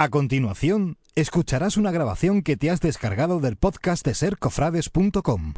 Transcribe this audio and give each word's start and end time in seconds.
A 0.00 0.10
continuación, 0.10 0.96
escucharás 1.16 1.76
una 1.76 1.90
grabación 1.90 2.42
que 2.42 2.56
te 2.56 2.70
has 2.70 2.80
descargado 2.80 3.40
del 3.40 3.56
podcast 3.56 4.06
de 4.06 4.14
sercofrades.com. 4.14 5.54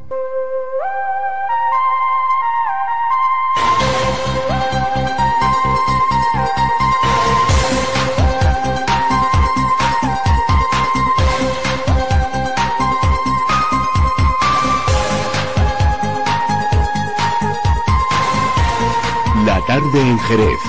La 19.45 19.61
tarde 19.67 20.01
en 20.01 20.19
Jerez. 20.19 20.61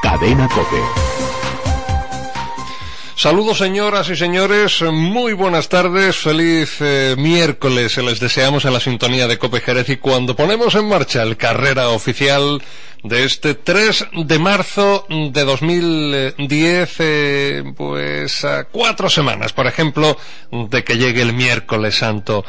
Cadena 0.00 0.48
Cope. 0.48 1.29
Saludos 3.20 3.58
señoras 3.58 4.08
y 4.08 4.16
señores, 4.16 4.80
muy 4.80 5.34
buenas 5.34 5.68
tardes, 5.68 6.16
feliz 6.16 6.78
eh, 6.80 7.16
miércoles, 7.18 7.98
les 7.98 8.18
deseamos 8.18 8.64
en 8.64 8.72
la 8.72 8.80
sintonía 8.80 9.28
de 9.28 9.36
Cope 9.36 9.60
Jerez 9.60 9.90
y 9.90 9.98
cuando 9.98 10.34
ponemos 10.34 10.74
en 10.74 10.88
marcha 10.88 11.22
el 11.22 11.36
carrera 11.36 11.90
oficial 11.90 12.62
de 13.04 13.24
este 13.24 13.52
3 13.52 14.06
de 14.24 14.38
marzo 14.38 15.04
de 15.10 15.44
2010, 15.44 16.96
eh, 17.00 17.64
pues 17.76 18.42
a 18.46 18.64
cuatro 18.64 19.10
semanas, 19.10 19.52
por 19.52 19.66
ejemplo, 19.66 20.16
de 20.50 20.82
que 20.82 20.96
llegue 20.96 21.20
el 21.20 21.34
miércoles 21.34 21.96
santo. 21.96 22.46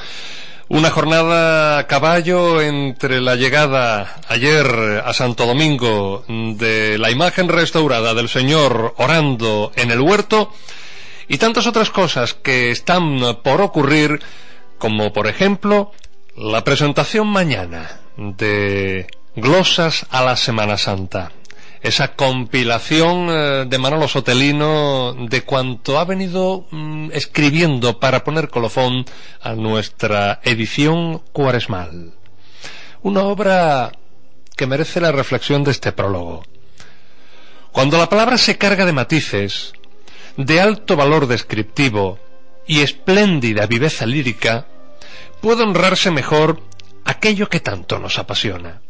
Una 0.74 0.90
jornada 0.90 1.80
a 1.80 1.88
caballo 1.88 2.62
entre 2.62 3.20
la 3.20 3.36
llegada 3.36 4.22
ayer 4.30 5.04
a 5.04 5.12
Santo 5.12 5.46
Domingo 5.46 6.24
de 6.30 6.98
la 6.98 7.12
imagen 7.12 7.50
restaurada 7.50 8.14
del 8.14 8.30
Señor 8.30 8.94
orando 8.96 9.74
en 9.76 9.92
el 9.92 10.00
huerto 10.00 10.50
y 11.28 11.40
tantas 11.40 11.68
otras 11.68 11.90
cosas 11.90 12.36
que 12.36 12.72
están 12.72 13.20
por 13.44 13.60
ocurrir, 13.60 14.22
como 14.78 15.12
por 15.12 15.28
ejemplo 15.28 15.92
la 16.38 16.64
presentación 16.64 17.28
mañana 17.28 18.00
de 18.16 19.08
glosas 19.36 20.06
a 20.10 20.24
la 20.24 20.38
Semana 20.38 20.78
Santa 20.78 21.34
esa 21.82 22.14
compilación 22.14 23.28
eh, 23.30 23.66
de 23.68 23.78
Manolo 23.78 24.08
Sotelino 24.08 25.14
de 25.14 25.42
cuanto 25.42 26.00
ha 26.00 26.06
venido 26.06 26.68
mm, 26.70 27.10
escribiendo 27.14 28.00
para 28.00 28.24
poner 28.24 28.50
colofón 28.50 29.06
a 29.42 29.54
nuestra 29.54 30.40
edición 30.44 31.20
cuaresmal. 31.34 32.14
Una 33.02 33.24
obra 33.24 33.92
que 34.56 34.68
merece 34.68 35.02
la 35.02 35.12
reflexión 35.12 35.64
de 35.64 35.72
este 35.72 35.92
prólogo. 35.92 36.44
Cuando 37.72 37.98
la 37.98 38.10
palabra 38.10 38.38
se 38.38 38.58
carga 38.58 38.86
de 38.86 38.94
matices, 38.94 39.74
de 40.38 40.62
alto 40.62 40.96
valor 40.96 41.26
descriptivo 41.26 42.20
y 42.68 42.82
espléndida 42.82 43.66
viveza 43.66 44.06
lírica, 44.06 44.68
puede 45.42 45.64
honrarse 45.64 46.12
mejor 46.12 46.62
aquello 47.06 47.50
que 47.50 47.60
tanto 47.60 47.98
nos 47.98 48.20
apasiona. 48.20 48.82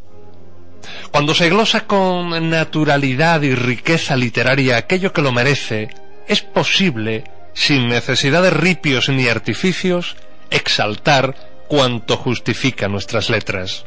Cuando 1.11 1.33
se 1.33 1.49
glosa 1.49 1.85
con 1.85 2.49
naturalidad 2.49 3.41
y 3.41 3.55
riqueza 3.55 4.15
literaria 4.15 4.77
aquello 4.77 5.13
que 5.13 5.21
lo 5.21 5.31
merece, 5.31 5.89
es 6.27 6.41
posible, 6.41 7.23
sin 7.53 7.87
necesidad 7.87 8.41
de 8.41 8.49
ripios 8.49 9.09
ni 9.09 9.27
artificios, 9.27 10.15
exaltar 10.49 11.35
cuanto 11.67 12.17
justifica 12.17 12.87
nuestras 12.87 13.29
letras. 13.29 13.85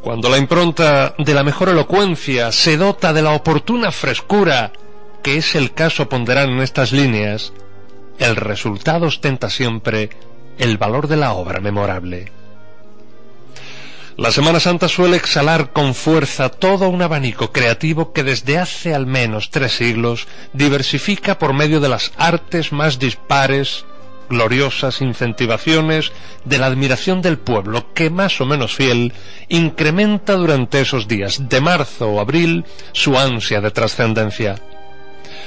Cuando 0.00 0.28
la 0.28 0.38
impronta 0.38 1.14
de 1.18 1.34
la 1.34 1.42
mejor 1.42 1.68
elocuencia 1.68 2.52
se 2.52 2.76
dota 2.76 3.12
de 3.12 3.22
la 3.22 3.32
oportuna 3.32 3.90
frescura, 3.90 4.72
que 5.22 5.36
es 5.36 5.54
el 5.54 5.74
caso 5.74 6.08
ponderar 6.08 6.48
en 6.48 6.60
estas 6.60 6.92
líneas, 6.92 7.52
el 8.18 8.36
resultado 8.36 9.06
ostenta 9.06 9.50
siempre 9.50 10.10
el 10.58 10.78
valor 10.78 11.08
de 11.08 11.16
la 11.16 11.32
obra 11.32 11.60
memorable. 11.60 12.37
La 14.18 14.32
Semana 14.32 14.58
Santa 14.58 14.88
suele 14.88 15.16
exhalar 15.16 15.72
con 15.72 15.94
fuerza 15.94 16.48
todo 16.48 16.88
un 16.88 17.02
abanico 17.02 17.52
creativo 17.52 18.12
que 18.12 18.24
desde 18.24 18.58
hace 18.58 18.92
al 18.92 19.06
menos 19.06 19.50
tres 19.50 19.76
siglos 19.76 20.26
diversifica 20.52 21.38
por 21.38 21.52
medio 21.52 21.78
de 21.78 21.88
las 21.88 22.10
artes 22.16 22.72
más 22.72 22.98
dispares, 22.98 23.84
gloriosas 24.28 25.02
incentivaciones 25.02 26.10
de 26.44 26.58
la 26.58 26.66
admiración 26.66 27.22
del 27.22 27.38
pueblo 27.38 27.94
que 27.94 28.10
más 28.10 28.40
o 28.40 28.44
menos 28.44 28.74
fiel 28.74 29.12
incrementa 29.48 30.32
durante 30.32 30.80
esos 30.80 31.06
días 31.06 31.48
de 31.48 31.60
marzo 31.60 32.08
o 32.08 32.18
abril 32.18 32.64
su 32.90 33.16
ansia 33.16 33.60
de 33.60 33.70
trascendencia. 33.70 34.56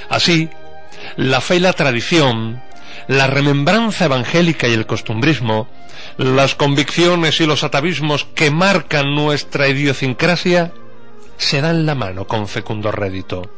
Así, 0.08 0.48
la 1.18 1.42
fe 1.42 1.58
y 1.58 1.60
la 1.60 1.74
tradición, 1.74 2.64
la 3.07 3.28
remembranza 3.28 4.06
evangélica 4.06 4.67
y 4.67 4.73
el 4.73 4.85
costumbrismo 4.85 5.67
las 6.17 6.56
convicciones 6.56 7.39
y 7.39 7.45
los 7.45 7.63
atavismos 7.63 8.25
que 8.25 8.51
marcan 8.51 9.16
nuestra 9.16 9.67
idiosincrasia 9.67 10.72
se 11.38 11.62
dan 11.62 11.85
la 11.85 11.95
mano 11.95 12.28
con 12.28 12.47
fecundo 12.47 12.91
rédito. 12.91 13.50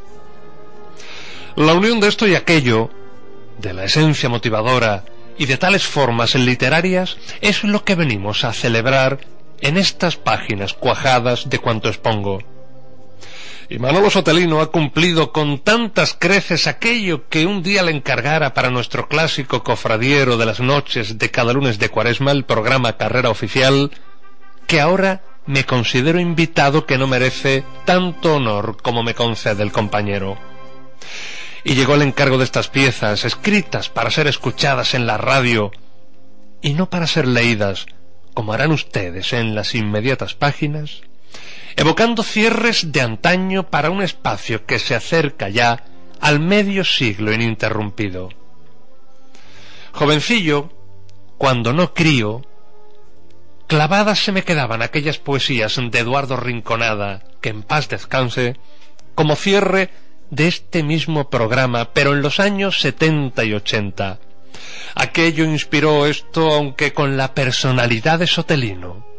La 1.55 1.73
unión 1.73 1.99
de 1.99 2.07
esto 2.07 2.27
y 2.27 2.35
aquello, 2.35 2.89
de 3.59 3.73
la 3.73 3.85
esencia 3.85 4.29
motivadora 4.29 5.05
y 5.37 5.45
de 5.45 5.57
tales 5.57 5.85
formas 5.85 6.35
literarias, 6.35 7.17
es 7.41 7.63
lo 7.63 7.83
que 7.83 7.95
venimos 7.95 8.43
a 8.43 8.53
celebrar 8.53 9.19
en 9.61 9.77
estas 9.77 10.15
páginas 10.15 10.73
cuajadas 10.73 11.49
de 11.49 11.59
cuanto 11.59 11.89
expongo. 11.89 12.39
Y 13.73 13.79
Manolo 13.79 14.11
Sotelino 14.11 14.61
ha 14.61 14.69
cumplido 14.69 15.31
con 15.31 15.57
tantas 15.57 16.13
creces 16.13 16.67
aquello 16.67 17.27
que 17.27 17.47
un 17.47 17.63
día 17.63 17.81
le 17.81 17.89
encargara 17.89 18.53
para 18.53 18.69
nuestro 18.69 19.07
clásico 19.07 19.63
cofradiero 19.63 20.37
de 20.37 20.45
las 20.45 20.59
noches 20.59 21.17
de 21.17 21.31
cada 21.31 21.53
lunes 21.53 21.79
de 21.79 21.89
cuaresma 21.89 22.33
el 22.33 22.45
programa 22.45 22.97
Carrera 22.97 23.31
Oficial, 23.31 23.89
que 24.67 24.79
ahora 24.79 25.23
me 25.47 25.65
considero 25.65 26.19
invitado 26.19 26.85
que 26.85 26.99
no 26.99 27.07
merece 27.07 27.63
tanto 27.83 28.35
honor 28.35 28.77
como 28.79 29.01
me 29.01 29.15
concede 29.15 29.63
el 29.63 29.71
compañero. 29.71 30.37
Y 31.63 31.73
llegó 31.73 31.95
el 31.95 32.03
encargo 32.03 32.37
de 32.37 32.43
estas 32.43 32.67
piezas, 32.67 33.25
escritas 33.25 33.89
para 33.89 34.11
ser 34.11 34.27
escuchadas 34.27 34.93
en 34.93 35.07
la 35.07 35.17
radio, 35.17 35.71
y 36.61 36.75
no 36.75 36.91
para 36.91 37.07
ser 37.07 37.27
leídas, 37.27 37.87
como 38.35 38.53
harán 38.53 38.71
ustedes 38.71 39.33
en 39.33 39.55
las 39.55 39.73
inmediatas 39.73 40.35
páginas, 40.35 41.01
evocando 41.75 42.23
cierres 42.23 42.91
de 42.91 43.01
antaño 43.01 43.69
para 43.69 43.89
un 43.89 44.01
espacio 44.01 44.65
que 44.65 44.79
se 44.79 44.95
acerca 44.95 45.49
ya 45.49 45.83
al 46.19 46.39
medio 46.39 46.85
siglo 46.85 47.33
ininterrumpido. 47.33 48.29
Jovencillo, 49.91 50.71
cuando 51.37 51.73
no 51.73 51.93
crío, 51.93 52.41
clavadas 53.67 54.23
se 54.23 54.31
me 54.31 54.43
quedaban 54.43 54.81
aquellas 54.81 55.17
poesías 55.17 55.75
de 55.75 55.99
Eduardo 55.99 56.37
Rinconada, 56.37 57.23
que 57.41 57.49
en 57.49 57.63
paz 57.63 57.89
descanse, 57.89 58.57
como 59.15 59.35
cierre 59.35 59.89
de 60.29 60.47
este 60.47 60.81
mismo 60.81 61.29
programa, 61.29 61.93
pero 61.93 62.13
en 62.13 62.21
los 62.21 62.39
años 62.39 62.81
setenta 62.81 63.43
y 63.43 63.53
ochenta. 63.53 64.19
Aquello 64.95 65.43
inspiró 65.43 66.05
esto, 66.05 66.53
aunque 66.53 66.93
con 66.93 67.17
la 67.17 67.33
personalidad 67.33 68.19
de 68.19 68.27
Sotelino 68.27 69.12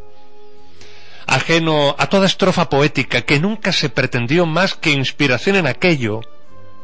ajeno 1.27 1.95
a 1.99 2.07
toda 2.09 2.27
estrofa 2.27 2.69
poética 2.69 3.23
que 3.23 3.41
nunca 3.41 3.73
se 3.73 3.89
pretendió 3.89 4.47
más 4.47 4.75
que 4.75 4.91
inspiración 4.91 5.57
en 5.57 5.67
aquello, 5.67 6.21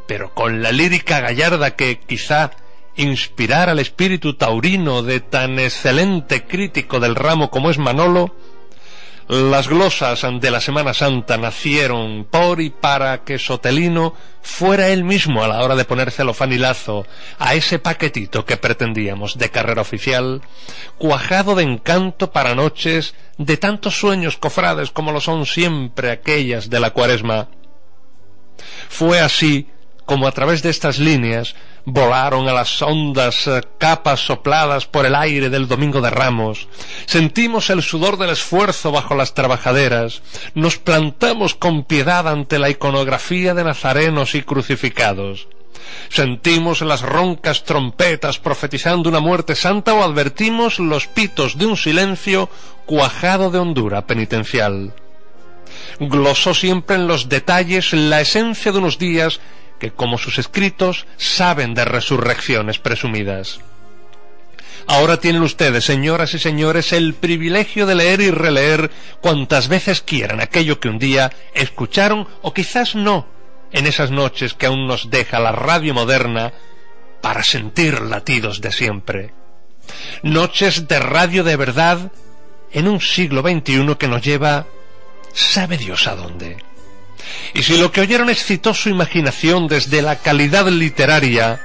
pero 0.06 0.34
con 0.34 0.62
la 0.62 0.72
lírica 0.72 1.20
gallarda 1.20 1.76
que 1.76 1.98
quizá 1.98 2.50
inspirara 2.96 3.72
al 3.72 3.78
espíritu 3.78 4.34
taurino 4.34 5.02
de 5.02 5.20
tan 5.20 5.58
excelente 5.58 6.44
crítico 6.44 7.00
del 7.00 7.14
ramo 7.14 7.50
como 7.50 7.70
es 7.70 7.78
Manolo, 7.78 8.34
las 9.30 9.68
glosas 9.68 10.26
de 10.40 10.50
la 10.50 10.60
Semana 10.60 10.92
Santa 10.92 11.36
nacieron 11.36 12.26
por 12.28 12.60
y 12.60 12.70
para 12.70 13.22
que 13.22 13.38
Sotelino 13.38 14.12
fuera 14.42 14.88
él 14.88 15.04
mismo 15.04 15.44
a 15.44 15.46
la 15.46 15.62
hora 15.62 15.76
de 15.76 15.84
poner 15.84 16.10
celofán 16.10 16.52
y 16.52 16.58
lazo 16.58 17.06
a 17.38 17.54
ese 17.54 17.78
paquetito 17.78 18.44
que 18.44 18.56
pretendíamos 18.56 19.38
de 19.38 19.48
carrera 19.50 19.82
oficial, 19.82 20.42
cuajado 20.98 21.54
de 21.54 21.62
encanto 21.62 22.32
para 22.32 22.56
noches 22.56 23.14
de 23.38 23.56
tantos 23.56 24.00
sueños 24.00 24.36
cofrades 24.36 24.90
como 24.90 25.12
lo 25.12 25.20
son 25.20 25.46
siempre 25.46 26.10
aquellas 26.10 26.68
de 26.68 26.80
la 26.80 26.90
cuaresma. 26.90 27.46
Fue 28.88 29.20
así 29.20 29.68
como 30.10 30.26
a 30.26 30.32
través 30.32 30.60
de 30.64 30.70
estas 30.70 30.98
líneas 30.98 31.54
volaron 31.84 32.48
a 32.48 32.52
las 32.52 32.82
hondas 32.82 33.46
eh, 33.46 33.60
capas 33.78 34.18
sopladas 34.18 34.84
por 34.84 35.06
el 35.06 35.14
aire 35.14 35.50
del 35.50 35.68
Domingo 35.68 36.00
de 36.00 36.10
Ramos, 36.10 36.66
sentimos 37.06 37.70
el 37.70 37.80
sudor 37.80 38.18
del 38.18 38.30
esfuerzo 38.30 38.90
bajo 38.90 39.14
las 39.14 39.34
trabajaderas, 39.34 40.20
nos 40.56 40.78
plantamos 40.78 41.54
con 41.54 41.84
piedad 41.84 42.26
ante 42.26 42.58
la 42.58 42.70
iconografía 42.70 43.54
de 43.54 43.62
nazarenos 43.62 44.34
y 44.34 44.42
crucificados. 44.42 45.46
Sentimos 46.08 46.80
las 46.80 47.02
roncas 47.02 47.62
trompetas 47.62 48.40
profetizando 48.40 49.08
una 49.08 49.20
muerte 49.20 49.54
santa 49.54 49.94
o 49.94 50.02
advertimos 50.02 50.80
los 50.80 51.06
pitos 51.06 51.56
de 51.56 51.66
un 51.66 51.76
silencio 51.76 52.48
cuajado 52.84 53.52
de 53.52 53.60
hondura 53.60 54.08
penitencial. 54.08 54.92
Glosó 56.00 56.52
siempre 56.52 56.96
en 56.96 57.06
los 57.06 57.28
detalles 57.28 57.92
la 57.92 58.20
esencia 58.20 58.72
de 58.72 58.78
unos 58.78 58.98
días 58.98 59.40
que, 59.80 59.90
como 59.90 60.18
sus 60.18 60.38
escritos, 60.38 61.06
saben 61.16 61.74
de 61.74 61.84
resurrecciones 61.84 62.78
presumidas. 62.78 63.58
Ahora 64.86 65.18
tienen 65.18 65.42
ustedes, 65.42 65.84
señoras 65.84 66.34
y 66.34 66.38
señores, 66.38 66.92
el 66.92 67.14
privilegio 67.14 67.86
de 67.86 67.94
leer 67.96 68.20
y 68.20 68.30
releer 68.30 68.90
cuantas 69.20 69.68
veces 69.68 70.02
quieran 70.02 70.40
aquello 70.40 70.80
que 70.80 70.88
un 70.88 70.98
día 70.98 71.32
escucharon 71.54 72.28
o 72.42 72.54
quizás 72.54 72.94
no 72.94 73.26
en 73.72 73.86
esas 73.86 74.10
noches 74.10 74.54
que 74.54 74.66
aún 74.66 74.86
nos 74.86 75.10
deja 75.10 75.38
la 75.38 75.52
radio 75.52 75.94
moderna 75.94 76.52
para 77.20 77.42
sentir 77.42 78.00
latidos 78.00 78.60
de 78.60 78.72
siempre. 78.72 79.34
Noches 80.22 80.88
de 80.88 80.98
radio 80.98 81.44
de 81.44 81.56
verdad 81.56 82.12
en 82.72 82.88
un 82.88 83.00
siglo 83.00 83.42
XXI 83.42 83.96
que 83.98 84.08
nos 84.08 84.22
lleva, 84.22 84.66
sabe 85.32 85.76
Dios 85.76 86.06
a 86.06 86.14
dónde. 86.14 86.56
Y 87.54 87.62
si 87.62 87.78
lo 87.78 87.92
que 87.92 88.00
oyeron 88.00 88.30
excitó 88.30 88.74
su 88.74 88.88
imaginación 88.88 89.66
desde 89.66 90.02
la 90.02 90.16
calidad 90.16 90.68
literaria, 90.68 91.60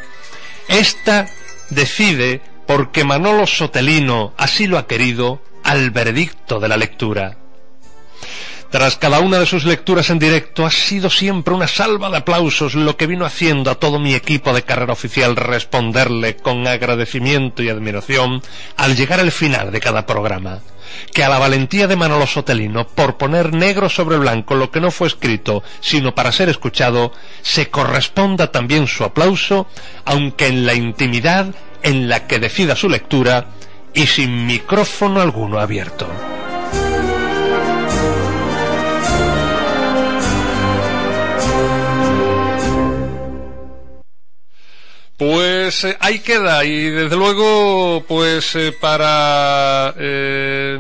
ésta 0.68 1.28
decide, 1.70 2.42
porque 2.68 3.04
Manolo 3.04 3.48
Sotelino 3.48 4.34
así 4.38 4.68
lo 4.68 4.78
ha 4.78 4.88
querido, 4.88 5.42
al 5.64 5.90
veredicto 5.92 6.60
de 6.60 6.68
la 6.68 6.78
lectura. 6.78 7.38
Tras 8.70 8.98
cada 8.98 9.20
una 9.20 9.40
de 9.40 9.46
sus 9.46 9.64
lecturas 9.64 10.10
en 10.10 10.20
directo 10.20 10.66
ha 10.66 10.72
sido 10.72 11.10
siempre 11.10 11.54
una 11.54 11.68
salva 11.68 12.10
de 12.10 12.18
aplausos 12.18 12.76
lo 12.76 12.98
que 12.98 13.08
vino 13.08 13.26
haciendo 13.26 13.72
a 13.72 13.76
todo 13.76 14.00
mi 14.00 14.14
equipo 14.14 14.54
de 14.54 14.64
carrera 14.64 14.94
oficial 14.94 15.36
responderle 15.36 16.36
con 16.36 16.68
agradecimiento 16.68 17.64
y 17.64 17.70
admiración 17.70 18.42
al 18.76 18.96
llegar 18.96 19.20
al 19.20 19.32
final 19.32 19.72
de 19.72 19.80
cada 19.80 20.06
programa. 20.06 20.60
Que 21.14 21.24
a 21.24 21.30
la 21.30 21.40
valentía 21.40 21.88
de 21.88 21.96
Manolo 21.96 22.28
Sotelino 22.28 22.88
por 22.88 23.18
poner 23.18 23.54
negro 23.54 23.90
sobre 23.90 24.18
blanco 24.18 24.56
lo 24.56 24.72
que 24.72 24.82
no 24.82 24.92
fue 24.92 25.08
escrito, 25.08 25.64
sino 25.80 26.16
para 26.16 26.32
ser 26.32 26.50
escuchado, 26.50 27.12
se 27.42 27.70
corresponda 27.70 28.52
también 28.52 28.88
su 28.88 29.04
aplauso, 29.04 29.68
aunque 30.06 30.48
en 30.48 30.66
la 30.66 30.74
intimidad 30.74 31.54
en 31.84 32.10
la 32.10 32.28
que 32.28 32.40
decida 32.40 32.76
su 32.76 32.90
lectura 32.90 33.48
y 33.94 34.08
sin 34.08 34.46
micrófono 34.46 35.22
alguno 35.22 35.60
abierto. 35.60 36.08
Pues 45.18 45.86
eh, 45.86 45.96
ahí 46.02 46.20
queda 46.20 46.66
y 46.66 46.90
desde 46.90 47.16
luego 47.16 48.04
pues 48.06 48.54
eh, 48.56 48.74
para 48.74 49.94
eh, 49.98 50.78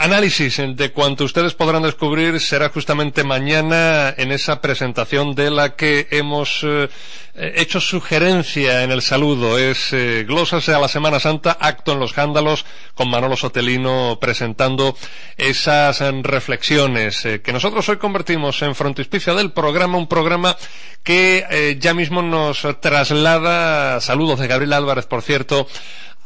análisis 0.00 0.56
de 0.56 0.92
cuanto 0.92 1.24
ustedes 1.24 1.52
podrán 1.52 1.82
descubrir 1.82 2.40
será 2.40 2.70
justamente 2.70 3.22
mañana 3.22 4.14
en 4.16 4.32
esa 4.32 4.62
presentación 4.62 5.34
de 5.34 5.50
la 5.50 5.76
que 5.76 6.08
hemos 6.10 6.64
eh, 6.64 6.88
hecho 7.34 7.80
sugerencia 7.80 8.82
en 8.82 8.92
el 8.92 9.02
saludo. 9.02 9.58
Es 9.58 9.92
eh, 9.92 10.24
Glosas 10.26 10.66
a 10.70 10.78
la 10.78 10.88
Semana 10.88 11.20
Santa, 11.20 11.56
acto 11.60 11.92
en 11.92 12.00
los 12.00 12.14
Jándalos, 12.14 12.64
con 12.94 13.10
Manolo 13.10 13.36
Sotelino 13.36 14.16
presentando 14.18 14.96
esas 15.36 16.00
eh, 16.00 16.10
reflexiones 16.22 17.28
que 17.42 17.52
nosotros 17.52 17.86
hoy 17.90 17.98
convertimos 17.98 18.62
en 18.62 18.74
frontispicio 18.74 19.34
del 19.34 19.52
programa, 19.52 19.98
un 19.98 20.08
programa 20.08 20.56
que 21.04 21.76
ya 21.80 21.94
mismo 21.94 22.20
nos 22.22 22.66
traslada, 22.80 24.00
saludos 24.00 24.38
de 24.38 24.48
Gabriel 24.48 24.74
Álvarez, 24.74 25.06
por 25.06 25.22
cierto, 25.22 25.66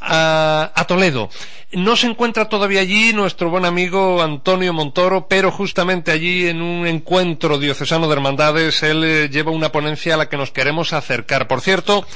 a, 0.06 0.84
Toledo. 0.86 1.30
No 1.72 1.96
se 1.96 2.06
encuentra 2.06 2.48
todavía 2.48 2.80
allí 2.80 3.12
nuestro 3.12 3.50
buen 3.50 3.64
amigo 3.64 4.22
Antonio 4.22 4.72
Montoro, 4.72 5.26
pero 5.28 5.50
justamente 5.50 6.12
allí 6.12 6.46
en 6.46 6.62
un 6.62 6.86
encuentro 6.86 7.58
diocesano 7.58 8.06
de 8.06 8.12
hermandades 8.12 8.82
él 8.82 9.02
eh, 9.02 9.28
lleva 9.28 9.50
una 9.50 9.72
ponencia 9.72 10.14
a 10.14 10.16
la 10.16 10.28
que 10.28 10.36
nos 10.36 10.52
queremos 10.52 10.92
acercar. 10.92 11.48
Por 11.48 11.60
cierto, 11.60 12.06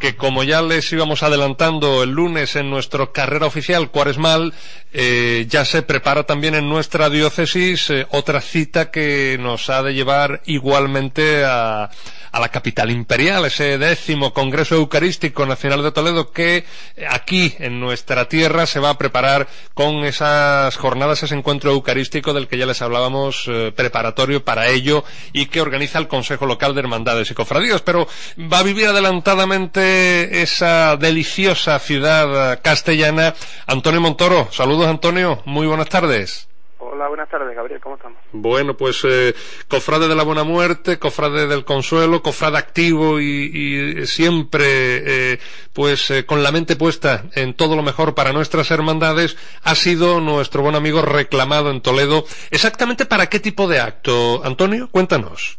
que 0.00 0.16
como 0.16 0.42
ya 0.42 0.62
les 0.62 0.92
íbamos 0.92 1.22
adelantando 1.22 2.02
el 2.02 2.10
lunes 2.10 2.56
en 2.56 2.70
nuestra 2.70 3.06
carrera 3.12 3.46
oficial 3.46 3.90
cuaresmal, 3.90 4.52
eh, 4.92 5.46
ya 5.48 5.64
se 5.64 5.82
prepara 5.82 6.24
también 6.24 6.54
en 6.54 6.68
nuestra 6.68 7.08
diócesis 7.08 7.90
eh, 7.90 8.06
otra 8.10 8.40
cita 8.40 8.90
que 8.90 9.38
nos 9.40 9.70
ha 9.70 9.82
de 9.82 9.94
llevar 9.94 10.42
igualmente 10.46 11.44
a 11.44 11.90
a 12.34 12.40
la 12.40 12.48
capital 12.48 12.90
imperial, 12.90 13.44
ese 13.44 13.78
décimo 13.78 14.34
Congreso 14.34 14.74
Eucarístico 14.74 15.46
Nacional 15.46 15.84
de 15.84 15.92
Toledo 15.92 16.32
que 16.32 16.64
aquí 17.08 17.54
en 17.60 17.78
nuestra 17.78 18.28
tierra 18.28 18.66
se 18.66 18.80
va 18.80 18.90
a 18.90 18.98
preparar 18.98 19.46
con 19.72 20.04
esas 20.04 20.76
jornadas, 20.76 21.22
ese 21.22 21.36
encuentro 21.36 21.70
eucarístico 21.70 22.32
del 22.32 22.48
que 22.48 22.58
ya 22.58 22.66
les 22.66 22.82
hablábamos 22.82 23.44
eh, 23.46 23.70
preparatorio 23.70 24.44
para 24.44 24.66
ello 24.66 25.04
y 25.32 25.46
que 25.46 25.60
organiza 25.60 26.00
el 26.00 26.08
Consejo 26.08 26.44
Local 26.44 26.74
de 26.74 26.80
Hermandades 26.80 27.30
y 27.30 27.34
Cofradías, 27.34 27.82
pero 27.82 28.08
va 28.52 28.58
a 28.58 28.64
vivir 28.64 28.88
adelantadamente 28.88 30.42
esa 30.42 30.96
deliciosa 30.96 31.78
ciudad 31.78 32.58
castellana. 32.62 33.34
Antonio 33.68 34.00
Montoro, 34.00 34.48
saludos 34.50 34.88
Antonio, 34.88 35.40
muy 35.44 35.68
buenas 35.68 35.88
tardes. 35.88 36.48
Hola, 36.86 37.08
buenas 37.08 37.28
tardes, 37.30 37.56
Gabriel, 37.56 37.80
¿cómo 37.80 37.96
estamos? 37.96 38.18
Bueno, 38.32 38.76
pues 38.76 39.04
eh, 39.04 39.34
cofrade 39.68 40.06
de 40.06 40.14
la 40.14 40.22
buena 40.22 40.44
muerte, 40.44 40.98
cofrade 40.98 41.46
del 41.46 41.64
consuelo, 41.64 42.22
cofrade 42.22 42.58
activo 42.58 43.20
y, 43.20 44.06
siempre, 44.06 45.32
eh, 45.32 45.38
pues 45.72 46.10
eh, 46.10 46.26
con 46.26 46.42
la 46.42 46.52
mente 46.52 46.76
puesta 46.76 47.24
en 47.34 47.54
todo 47.54 47.74
lo 47.74 47.82
mejor 47.82 48.14
para 48.14 48.32
nuestras 48.32 48.70
hermandades, 48.70 49.36
ha 49.64 49.74
sido 49.74 50.20
nuestro 50.20 50.62
buen 50.62 50.74
amigo 50.74 51.00
reclamado 51.00 51.70
en 51.70 51.80
Toledo. 51.80 52.24
¿Exactamente 52.50 53.06
para 53.06 53.28
qué 53.28 53.40
tipo 53.40 53.66
de 53.66 53.80
acto, 53.80 54.44
Antonio? 54.44 54.88
Cuéntanos. 54.90 55.56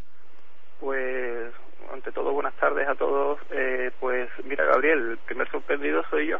Pues, 0.79 1.51
ante 1.91 2.11
todo, 2.11 2.33
buenas 2.33 2.53
tardes 2.55 2.87
a 2.87 2.95
todos. 2.95 3.39
pues, 3.99 4.29
mira, 4.43 4.63
Gabriel, 4.65 5.11
el 5.11 5.17
primer 5.17 5.49
sorprendido 5.49 6.03
soy 6.11 6.27
yo. 6.27 6.37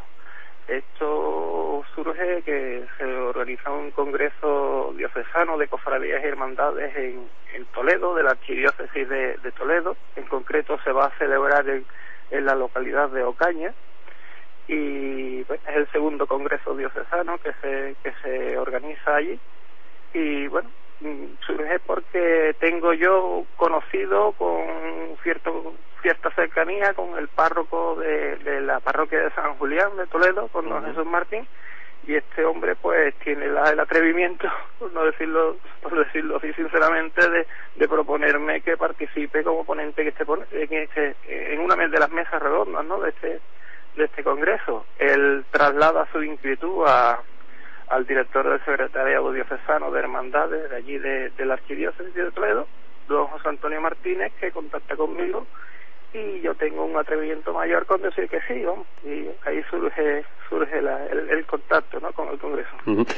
Esto 0.68 1.84
surge 1.94 2.42
que 2.42 2.86
se 2.98 3.06
organiza 3.06 3.72
un 3.72 3.92
congreso 3.92 4.94
diocesano 4.98 5.58
de 5.58 5.68
cofradías 5.68 6.24
y 6.24 6.28
hermandades 6.28 6.96
en, 6.96 7.28
Toledo, 7.74 8.16
de 8.16 8.24
la 8.24 8.32
archidiócesis 8.32 9.08
de, 9.08 9.52
Toledo. 9.58 9.96
En 10.16 10.26
concreto 10.26 10.78
se 10.84 10.92
va 10.92 11.06
a 11.06 11.18
celebrar 11.18 11.66
en, 11.70 11.86
la 12.46 12.56
localidad 12.56 13.10
de 13.10 13.24
Ocaña 13.24 13.74
y 14.68 15.44
pues, 15.44 15.62
es 15.68 15.76
el 15.76 15.92
segundo 15.92 16.26
congreso 16.26 16.76
diocesano 16.76 17.38
que 17.38 17.54
se, 17.62 17.96
que 18.04 18.12
se 18.24 18.58
organiza 18.58 19.16
allí. 19.16 19.40
Y 20.14 20.48
bueno, 20.48 20.70
surge 21.46 21.80
porque 21.80 22.56
tengo 22.60 22.94
yo 22.94 23.46
conocido 23.58 24.32
con 24.34 24.66
cierto 25.24 25.74
cierta 26.02 26.30
cercanía 26.32 26.94
con 26.94 27.18
el 27.18 27.28
párroco 27.30 27.96
de, 27.96 28.62
la 28.62 28.80
parroquia 28.80 29.22
de 29.22 29.32
San 29.32 29.56
Julián 29.56 29.98
de 29.98 30.06
Toledo, 30.06 30.48
con 30.50 30.70
don 30.70 30.86
Jesús 30.86 31.06
Martín, 31.06 31.48
y 32.06 32.14
este 32.14 32.46
hombre 32.46 32.76
pues 32.76 33.16
tiene 33.24 33.46
el 33.46 33.80
atrevimiento, 33.80 34.48
por 34.80 34.94
no 34.94 35.04
decirlo, 35.04 35.58
por 35.82 35.98
decirlo 35.98 36.38
así 36.38 36.54
sinceramente, 36.54 37.28
de, 37.28 37.48
de 37.76 37.88
proponerme 37.88 38.62
que 38.62 38.78
participe 38.78 39.44
como 39.44 39.66
ponente 39.66 40.04
que 40.04 40.10
esté 40.10 40.26
en, 40.52 40.74
este, 40.74 41.16
en 41.54 41.60
una 41.60 41.76
de 41.76 42.00
las 42.00 42.12
mesas 42.12 42.40
redondas 42.40 42.86
¿no? 42.86 43.00
de 43.00 43.10
este 43.10 43.42
de 43.96 44.06
este 44.06 44.24
congreso. 44.24 44.86
Él 45.00 45.46
traslada 45.52 46.08
su 46.12 46.22
inquietud 46.22 46.84
a, 46.86 47.20
al 47.90 48.06
director 48.06 48.50
del 48.50 48.64
secretariado 48.66 49.32
diocesano 49.32 49.92
de 49.92 50.00
hermandades 50.00 50.70
de 50.70 50.76
allí 50.76 50.98
de, 50.98 51.30
de 51.30 51.46
la 51.46 51.56
archidiócesis 51.56 52.14
de 52.14 52.32
Toledo, 52.32 52.68
don 53.08 53.28
José 53.28 53.50
Antonio 53.50 53.82
Martínez, 53.82 54.34
que 54.40 54.52
contacta 54.52 54.96
conmigo 54.96 55.46
y 56.16 56.42
yo 56.42 56.56
tengo 56.56 56.86
un 56.86 56.96
atrevimiento 56.98 57.54
mayor 57.54 57.86
con 57.86 58.02
decir 58.02 58.30
que 58.30 58.40
sí, 58.48 58.64
y 59.08 59.30
ahí 59.48 59.62
surge 59.70 60.24
surge 60.50 60.80
el, 60.80 61.46
contacto 61.46 62.00
¿no? 62.00 62.12
con 62.14 62.30
el 62.30 62.38
Congreso. 62.38 62.70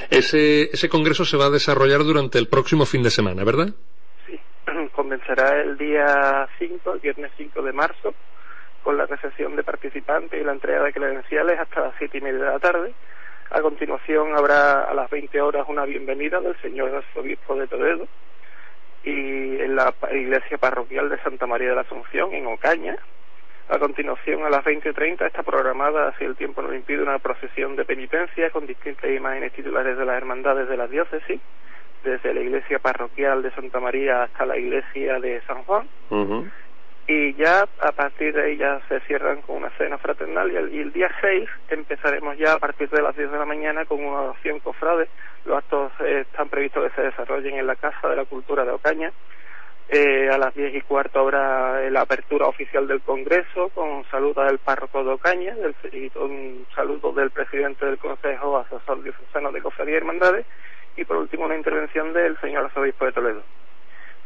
ese, 0.10 0.64
ese 0.64 0.90
Congreso 0.90 1.26
se 1.26 1.38
va 1.38 1.46
a 1.46 1.50
desarrollar 1.50 2.00
durante 2.00 2.40
el 2.40 2.48
próximo 2.48 2.86
fin 2.86 3.04
de 3.04 3.10
semana, 3.10 3.44
¿verdad? 3.44 3.68
Sí, 4.26 4.40
comenzará 4.94 5.62
el 5.62 5.78
día 5.78 6.48
5, 6.58 6.94
el 6.94 7.00
viernes 7.00 7.32
5 7.38 7.62
de 7.62 7.74
marzo, 7.74 8.16
con 8.84 8.98
la 8.98 9.06
recepción 9.06 9.56
de 9.56 9.64
participantes 9.64 10.40
y 10.40 10.44
la 10.44 10.54
entrega 10.54 10.84
de 10.84 10.94
credenciales 10.94 11.60
hasta 11.60 11.82
las 11.82 11.96
siete 11.98 12.18
y 12.18 12.22
media 12.22 12.40
de 12.40 12.52
la 12.52 12.60
tarde. 12.60 12.94
A 13.50 13.62
continuación 13.62 14.36
habrá 14.36 14.84
a 14.84 14.94
las 14.94 15.10
20 15.10 15.42
horas 15.42 15.66
una 15.70 15.86
bienvenida 15.86 16.42
del 16.42 16.56
señor 16.62 16.94
arzobispo 16.94 17.56
de 17.56 17.68
Toledo, 17.68 18.08
y 19.04 19.62
en 19.62 19.76
la 19.76 19.94
iglesia 20.12 20.58
parroquial 20.58 21.10
de 21.10 21.18
Santa 21.20 21.48
María 21.48 21.70
de 21.70 21.76
la 21.76 21.82
Asunción, 21.82 22.34
en 22.34 22.46
Ocaña. 22.48 22.98
A 23.70 23.80
continuación, 23.80 24.44
a 24.44 24.50
las 24.50 24.66
20.30 24.66 25.26
está 25.26 25.44
programada, 25.44 26.14
si 26.18 26.26
el 26.26 26.36
tiempo 26.36 26.62
nos 26.62 26.74
impide, 26.74 27.04
una 27.04 27.20
procesión 27.20 27.76
de 27.78 27.86
penitencia 27.86 28.50
con 28.50 28.68
distintas 28.68 29.10
imágenes 29.12 29.54
titulares 29.54 29.98
de 29.98 30.06
las 30.06 30.18
hermandades 30.18 30.68
de 30.68 30.78
la 30.78 30.88
diócesis, 30.88 31.40
desde 32.04 32.34
la 32.34 32.42
iglesia 32.42 32.80
parroquial 32.80 33.42
de 33.44 33.52
Santa 33.52 33.80
María 33.80 34.24
hasta 34.24 34.46
la 34.46 34.58
iglesia 34.58 35.20
de 35.20 35.42
San 35.48 35.64
Juan 35.64 35.88
y 37.08 37.34
ya 37.36 37.66
a 37.80 37.92
partir 37.94 38.34
de 38.34 38.44
ahí 38.44 38.58
ya 38.58 38.82
se 38.90 39.00
cierran 39.02 39.42
con 39.42 39.58
una 39.58 39.70
cena 39.78 39.98
fraternal 39.98 40.52
y 40.52 40.58
el, 40.58 40.92
día 40.92 41.10
6 41.22 41.50
empezaremos 41.70 42.38
ya 42.38 42.54
a 42.54 42.60
partir 42.60 42.90
de 42.90 43.02
las 43.02 43.16
10 43.16 43.32
de 43.32 43.38
la 43.40 43.46
mañana 43.46 43.86
con 43.86 44.04
una 44.04 44.24
oración 44.24 44.60
cofrade. 44.60 45.08
Los 45.46 45.58
actos 45.58 45.94
eh, 46.02 46.26
están 46.30 46.50
previstos 46.50 46.84
que 46.84 46.96
se 46.96 47.08
desarrollen 47.08 47.56
en 47.56 47.66
la 47.66 47.78
Casa 47.78 48.10
de 48.10 48.18
la 48.18 48.26
Cultura 48.26 48.66
de 48.66 48.72
Ocaña. 48.72 49.14
Eh, 49.88 50.30
a 50.30 50.38
las 50.38 50.54
10 50.54 50.76
y 50.76 50.82
cuarto 50.82 51.20
habrá 51.20 51.90
la 51.90 52.02
apertura 52.02 52.46
oficial 52.46 52.90
del 52.90 53.00
Congreso 53.00 53.70
con 53.70 54.04
saludo 54.12 54.44
del 54.44 54.58
párroco 54.58 55.02
de 55.02 55.12
Ocaña 55.12 55.56
y 55.94 56.12
un 56.18 56.66
saludo 56.76 57.14
del 57.14 57.32
presidente 57.32 57.86
del 57.86 57.98
Consejo 57.98 58.58
Asesor 58.58 59.02
Diocesano 59.02 59.54
de 59.54 59.62
Cofradía 59.62 59.94
y 59.94 59.98
Hermandades 59.98 60.46
y 60.98 61.06
por 61.06 61.16
último 61.16 61.46
una 61.46 61.56
intervención 61.56 62.12
del 62.12 62.38
señor 62.42 62.66
arzobispo 62.66 63.06
de 63.06 63.12
Toledo 63.14 63.44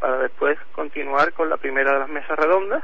para 0.01 0.17
después 0.17 0.57
continuar 0.73 1.31
con 1.33 1.47
la 1.47 1.57
primera 1.57 1.93
de 1.93 1.99
las 1.99 2.09
mesas 2.09 2.37
redondas, 2.37 2.83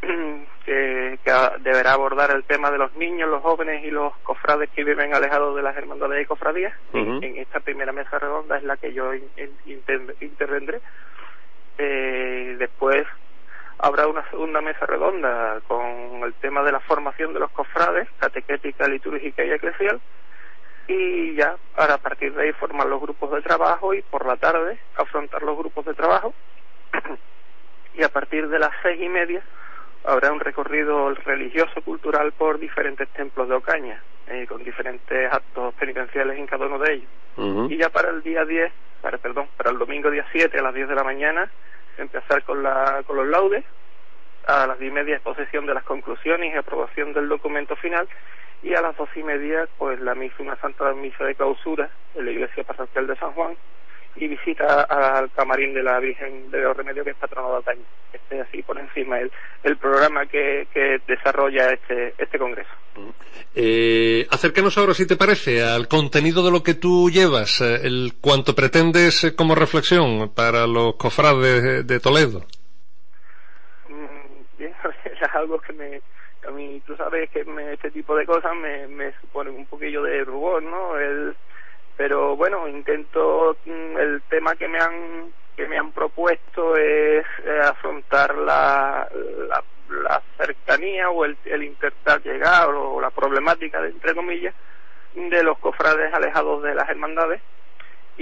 que, 0.64 1.18
deberá 1.60 1.92
abordar 1.92 2.34
el 2.34 2.42
tema 2.44 2.70
de 2.70 2.78
los 2.78 2.94
niños, 2.96 3.28
los 3.28 3.42
jóvenes 3.42 3.84
y 3.84 3.90
los 3.90 4.16
cofrades 4.18 4.70
que 4.70 4.82
viven 4.82 5.14
alejados 5.14 5.54
de 5.54 5.62
las 5.62 5.76
hermandades 5.76 6.22
y 6.22 6.26
cofradías. 6.26 6.72
en, 6.94 7.36
esta 7.36 7.60
primera 7.60 7.92
mesa 7.92 8.18
redonda 8.18 8.56
es 8.56 8.64
la 8.64 8.78
que 8.78 8.94
yo 8.94 9.12
intervendré. 10.20 10.80
Eh, 11.78 12.56
después 12.58 13.04
habrá 13.78 14.06
una 14.06 14.28
segunda 14.30 14.62
mesa 14.62 14.86
redonda 14.86 15.60
con 15.68 16.22
el 16.24 16.32
tema 16.40 16.62
de 16.62 16.72
la 16.72 16.80
formación 16.80 17.34
de 17.34 17.40
los 17.40 17.50
cofrades, 17.50 18.08
catequética, 18.18 18.88
litúrgica 18.88 19.44
y 19.44 19.52
eclesial 19.52 20.00
y 20.88 21.34
ya 21.34 21.56
para 21.76 21.94
a 21.94 21.98
partir 21.98 22.34
de 22.34 22.44
ahí 22.44 22.52
formar 22.52 22.86
los 22.86 23.00
grupos 23.00 23.30
de 23.32 23.42
trabajo 23.42 23.94
y 23.94 24.02
por 24.02 24.26
la 24.26 24.36
tarde 24.36 24.78
afrontar 24.96 25.42
los 25.42 25.56
grupos 25.56 25.84
de 25.84 25.94
trabajo. 25.94 26.34
Y 27.94 28.02
a 28.02 28.08
partir 28.08 28.48
de 28.48 28.58
las 28.58 28.70
seis 28.82 28.98
y 29.02 29.08
media 29.10 29.42
habrá 30.04 30.32
un 30.32 30.40
recorrido 30.40 31.12
religioso 31.12 31.82
cultural 31.82 32.32
por 32.32 32.58
diferentes 32.58 33.06
templos 33.10 33.50
de 33.50 33.54
Ocaña 33.54 34.02
eh, 34.28 34.46
con 34.48 34.64
diferentes 34.64 35.30
actos 35.30 35.74
penitenciales 35.74 36.38
en 36.38 36.46
cada 36.46 36.66
uno 36.66 36.78
de 36.78 36.94
ellos. 36.94 37.10
Y 37.70 37.76
ya 37.76 37.90
para 37.90 38.08
el 38.08 38.22
día 38.22 38.46
10 38.46 38.72
para 39.02 39.18
perdón 39.18 39.48
para 39.58 39.70
el 39.70 39.78
domingo 39.78 40.10
día 40.10 40.24
7 40.32 40.58
a 40.58 40.62
las 40.62 40.74
10 40.74 40.88
de 40.88 40.94
la 40.94 41.04
mañana 41.04 41.50
empezar 41.98 42.42
con 42.44 42.62
la 42.62 43.02
con 43.06 43.16
los 43.16 43.26
laudes. 43.26 43.64
A 44.46 44.66
las 44.66 44.78
diez 44.78 44.90
y 44.90 44.94
media 44.94 45.14
exposición 45.16 45.66
de 45.66 45.74
las 45.74 45.84
conclusiones 45.84 46.52
y 46.52 46.56
aprobación 46.56 47.12
del 47.12 47.28
documento 47.28 47.76
final 47.76 48.08
y 48.62 48.74
a 48.74 48.80
las 48.80 48.96
dos 48.96 49.08
y 49.16 49.22
media 49.22 49.68
pues 49.78 50.00
la 50.00 50.14
misa, 50.14 50.36
una 50.40 50.56
santa 50.56 50.92
misa 50.94 51.24
de 51.24 51.34
clausura 51.34 51.90
en 52.14 52.24
la 52.24 52.30
iglesia 52.30 52.64
parroquial 52.64 53.06
de 53.06 53.16
San 53.16 53.32
Juan 53.32 53.56
y 54.16 54.28
visita 54.28 54.82
al 54.82 55.30
camarín 55.32 55.72
de 55.74 55.82
la 55.82 55.98
Virgen 55.98 56.50
de 56.50 56.60
los 56.60 56.76
Remedios 56.76 57.04
que 57.04 57.12
es 57.12 57.16
patrono 57.16 57.60
de. 57.62 57.78
Este 58.12 58.40
así 58.40 58.62
por 58.62 58.78
encima 58.78 59.18
el, 59.18 59.32
el 59.62 59.76
programa 59.78 60.26
que, 60.26 60.68
que 60.72 61.00
desarrolla 61.06 61.70
este, 61.70 62.14
este 62.18 62.38
congreso. 62.38 62.70
Eh, 63.54 64.26
acércanos 64.30 64.76
ahora, 64.76 64.92
si 64.92 65.06
te 65.06 65.16
parece, 65.16 65.62
al 65.62 65.88
contenido 65.88 66.44
de 66.44 66.50
lo 66.50 66.62
que 66.62 66.74
tú 66.74 67.10
llevas, 67.10 67.60
eh, 67.60 67.80
el 67.84 68.14
cuanto 68.20 68.54
pretendes 68.54 69.24
eh, 69.24 69.34
como 69.34 69.54
reflexión 69.54 70.30
para 70.34 70.66
los 70.66 70.96
cofrades 70.96 71.86
de, 71.86 72.00
Toledo. 72.00 72.44
Mm, 73.88 74.58
bien, 74.58 74.74
es 75.04 75.34
algo 75.34 75.58
que 75.60 75.72
me, 75.72 76.02
a 76.46 76.50
mí 76.50 76.80
tú 76.86 76.96
sabes 76.96 77.30
que 77.30 77.44
este 77.72 77.90
tipo 77.90 78.16
de 78.16 78.26
cosas 78.26 78.54
me, 78.56 78.86
me 78.88 79.12
suponen 79.20 79.54
un 79.54 79.66
poquillo 79.66 80.02
de 80.02 80.24
rubor, 80.24 80.62
¿no? 80.62 80.98
El, 80.98 81.36
pero 81.96 82.36
bueno, 82.36 82.66
intento, 82.68 83.56
mm, 83.64 83.96
el 83.98 84.22
tema 84.28 84.54
que 84.56 84.68
me 84.68 84.78
han 84.78 85.32
que 85.56 85.66
me 85.66 85.76
han 85.76 85.92
propuesto 85.92 86.76
es 86.76 87.26
eh, 87.44 87.60
afrontar 87.62 88.34
la, 88.36 89.06
la, 89.48 89.62
la, 89.90 90.22
cercanía 90.38 91.10
o 91.10 91.26
el, 91.26 91.36
el 91.44 91.62
intentar 91.64 92.22
llegar 92.22 92.70
o 92.70 92.98
la 93.00 93.10
problemática, 93.10 93.84
entre 93.86 94.14
comillas, 94.14 94.54
de 95.14 95.42
los 95.42 95.58
cofrades 95.58 96.12
alejados 96.14 96.62
de 96.62 96.74
las 96.74 96.88
hermandades 96.88 97.42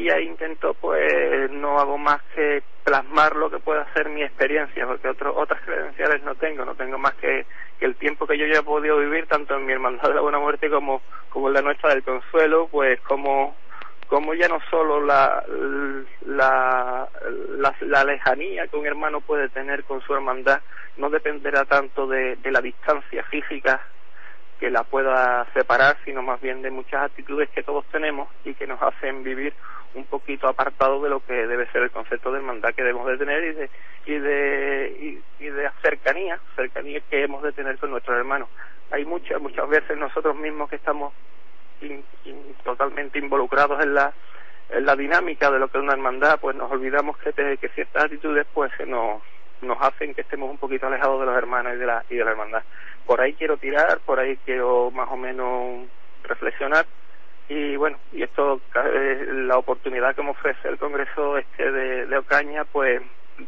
y 0.00 0.26
intento 0.26 0.74
pues 0.74 1.50
no 1.50 1.78
hago 1.78 1.98
más 1.98 2.20
que 2.34 2.62
plasmar 2.84 3.36
lo 3.36 3.50
que 3.50 3.58
pueda 3.58 3.86
ser 3.92 4.08
mi 4.08 4.22
experiencia 4.22 4.86
porque 4.86 5.08
otro, 5.08 5.36
otras 5.36 5.60
credenciales 5.62 6.22
no 6.22 6.34
tengo 6.34 6.64
no 6.64 6.74
tengo 6.74 6.98
más 6.98 7.14
que, 7.14 7.46
el 7.80 7.96
tiempo 7.96 8.26
que 8.26 8.36
yo 8.36 8.46
ya 8.46 8.60
he 8.60 8.62
podido 8.62 8.98
vivir 8.98 9.26
tanto 9.26 9.56
en 9.56 9.64
mi 9.64 9.72
hermandad 9.72 10.08
de 10.08 10.14
la 10.14 10.20
buena 10.20 10.38
muerte 10.38 10.68
como 10.68 11.02
como 11.30 11.48
en 11.48 11.54
la 11.54 11.62
nuestra 11.62 11.90
del 11.90 12.02
consuelo 12.02 12.68
pues 12.70 13.00
como 13.02 13.56
como 14.06 14.34
ya 14.34 14.48
no 14.48 14.58
solo 14.70 15.00
la 15.00 15.42
la, 16.26 17.08
la, 17.56 17.74
la 17.80 18.04
lejanía 18.04 18.66
que 18.66 18.76
un 18.76 18.86
hermano 18.86 19.20
puede 19.20 19.48
tener 19.48 19.84
con 19.84 20.00
su 20.02 20.14
hermandad 20.14 20.60
no 20.96 21.08
dependerá 21.08 21.64
tanto 21.64 22.06
de 22.06 22.36
la 22.44 22.60
distancia 22.60 23.22
física 23.24 23.80
que 24.60 24.70
la 24.70 24.84
pueda 24.84 25.46
separar, 25.54 25.96
sino 26.04 26.22
más 26.22 26.38
bien 26.40 26.60
de 26.60 26.70
muchas 26.70 27.02
actitudes 27.02 27.48
que 27.48 27.62
todos 27.62 27.84
tenemos 27.86 28.28
y 28.44 28.52
que 28.52 28.66
nos 28.66 28.80
hacen 28.80 29.24
vivir 29.24 29.54
un 29.94 30.04
poquito 30.04 30.46
apartado 30.46 31.02
de 31.02 31.08
lo 31.08 31.24
que 31.24 31.32
debe 31.32 31.66
ser 31.72 31.82
el 31.82 31.90
concepto 31.90 32.30
de 32.30 32.38
hermandad 32.38 32.74
que 32.74 32.84
debemos 32.84 33.08
de 33.08 33.16
tener 33.16 33.42
y 33.42 33.52
de 33.54 33.70
y 34.06 34.18
de 34.18 35.20
y, 35.40 35.44
de 35.46 35.70
cercanía 35.82 36.38
cercanía 36.54 37.00
que 37.08 37.24
hemos 37.24 37.42
de 37.42 37.52
tener 37.52 37.78
con 37.78 37.90
nuestros 37.90 38.16
hermanos. 38.16 38.48
Hay 38.90 39.04
muchas 39.06 39.40
muchas 39.40 39.68
veces 39.68 39.96
nosotros 39.96 40.36
mismos 40.36 40.68
que 40.68 40.76
estamos 40.76 41.14
totalmente 42.62 43.18
involucrados 43.18 43.82
en 43.82 43.94
la 43.94 44.12
en 44.68 44.84
la 44.84 44.94
dinámica 44.94 45.50
de 45.50 45.58
lo 45.58 45.68
que 45.68 45.78
es 45.78 45.82
una 45.82 45.94
hermandad 45.94 46.38
pues 46.38 46.54
nos 46.54 46.70
olvidamos 46.70 47.16
que, 47.18 47.32
que 47.32 47.68
ciertas 47.70 48.04
actitudes 48.04 48.46
pues 48.52 48.70
se 48.76 48.84
nos 48.84 49.22
nos 49.62 49.78
hacen 49.80 50.14
que 50.14 50.22
estemos 50.22 50.50
un 50.50 50.58
poquito 50.58 50.86
alejados 50.86 51.20
de 51.20 51.26
los 51.26 51.36
hermanos 51.36 51.74
y 51.74 51.78
de 51.78 51.86
la 51.86 52.04
y 52.08 52.16
de 52.16 52.24
la 52.24 52.30
hermandad. 52.30 52.62
Por 53.06 53.20
ahí 53.20 53.34
quiero 53.34 53.56
tirar 53.56 53.98
por 54.00 54.18
ahí 54.18 54.36
quiero 54.44 54.90
más 54.90 55.08
o 55.10 55.16
menos 55.16 55.86
reflexionar. 56.22 56.86
Y 57.48 57.76
bueno 57.76 57.98
y 58.12 58.22
esto 58.22 58.60
la 58.74 59.58
oportunidad 59.58 60.14
que 60.14 60.22
me 60.22 60.30
ofrece 60.30 60.68
el 60.68 60.78
congreso 60.78 61.38
este 61.38 61.70
de, 61.70 62.18
Ocaña 62.18 62.64
pues 62.64 63.02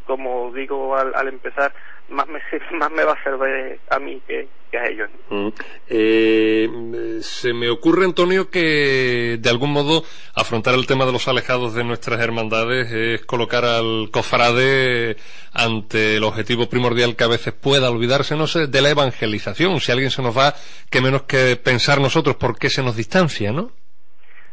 como 0.07 0.53
digo 0.53 0.97
al, 0.97 1.29
empezar 1.29 1.73
más 2.09 2.27
me 2.29 2.41
más 2.79 2.91
me 2.91 3.05
va 3.05 3.13
a 3.13 3.23
servir 3.23 3.81
a 3.91 3.99
mí 3.99 4.21
que, 4.27 4.49
a 4.77 4.87
ellos 4.87 5.11
mm. 5.29 5.49
eh, 5.89 7.19
se 7.21 7.53
me 7.53 7.69
ocurre 7.69 8.07
Antonio 8.07 8.51
que 8.51 9.37
de 9.39 9.51
algún 9.51 9.71
modo 9.73 10.03
afrontar 10.35 10.75
el 10.75 10.87
tema 10.87 11.05
de 11.05 11.13
los 11.13 11.29
alejados 11.29 11.75
de 11.75 11.85
nuestras 11.85 12.21
hermandades 12.21 12.91
es 12.91 13.27
colocar 13.27 13.65
al 13.65 14.11
cofrade 14.11 15.17
ante 15.53 16.17
el 16.17 16.25
objetivo 16.25 16.69
primordial 16.71 17.17
que 17.17 17.25
a 17.25 17.29
veces 17.29 17.53
pueda 17.53 17.91
olvidarse 17.91 18.35
no 18.35 18.47
sé 18.47 18.67
de 18.67 18.81
la 18.81 18.91
evangelización 18.91 19.81
si 19.81 19.93
alguien 19.93 20.11
se 20.11 20.23
nos 20.23 20.37
va 20.37 20.55
que 20.91 21.03
menos 21.03 21.23
que 21.23 21.57
pensar 21.57 22.01
nosotros 22.01 22.37
por 22.37 22.59
qué 22.59 22.71
se 22.71 22.83
nos 22.83 22.97
distancia 22.97 23.53
¿no? 23.53 23.73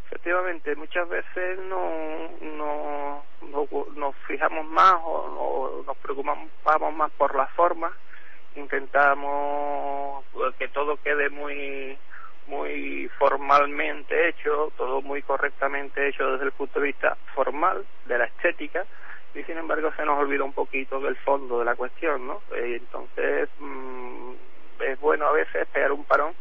efectivamente 0.07 0.75
muchas 0.75 1.07
veces 1.07 1.59
no, 1.69 2.29
no, 2.57 3.23
nos 3.95 4.15
fijamos 4.27 4.65
más 4.65 4.95
o, 5.03 5.83
nos 5.85 5.97
preocupamos 5.97 6.49
más 6.95 7.11
por 7.11 7.35
la 7.35 7.47
forma 7.47 7.91
intentamos 8.55 10.23
que 10.57 10.67
todo 10.69 10.97
quede 10.97 11.29
muy 11.29 11.97
muy 12.47 13.09
formalmente 13.19 14.29
hecho 14.29 14.71
todo 14.77 15.01
muy 15.01 15.21
correctamente 15.21 16.07
hecho 16.07 16.31
desde 16.31 16.45
el 16.45 16.51
punto 16.51 16.79
de 16.79 16.87
vista 16.87 17.15
formal 17.35 17.85
de 18.05 18.17
la 18.17 18.25
estética 18.25 18.85
y 19.35 19.43
sin 19.43 19.57
embargo 19.57 19.91
se 19.95 20.05
nos 20.05 20.17
olvida 20.19 20.43
un 20.43 20.53
poquito 20.53 20.99
del 20.99 21.15
fondo 21.17 21.59
de 21.59 21.65
la 21.65 21.75
cuestión 21.75 22.27
no 22.27 22.41
eh, 22.55 22.77
entonces 22.79 23.49
mm, 23.59 24.31
es 24.79 24.99
bueno 24.99 25.27
a 25.27 25.31
veces 25.31 25.67
pegar 25.67 25.91
un 25.91 26.03
parón 26.05 26.33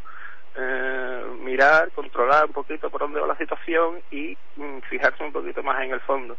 eh, 0.60 1.22
mirar, 1.40 1.92
controlar 1.92 2.46
un 2.46 2.52
poquito 2.52 2.90
por 2.90 3.02
dónde 3.02 3.20
va 3.20 3.28
la 3.28 3.36
situación 3.36 4.00
y 4.10 4.36
mm, 4.56 4.78
fijarse 4.90 5.22
un 5.22 5.32
poquito 5.32 5.62
más 5.62 5.80
en 5.84 5.92
el 5.92 6.00
fondo. 6.00 6.36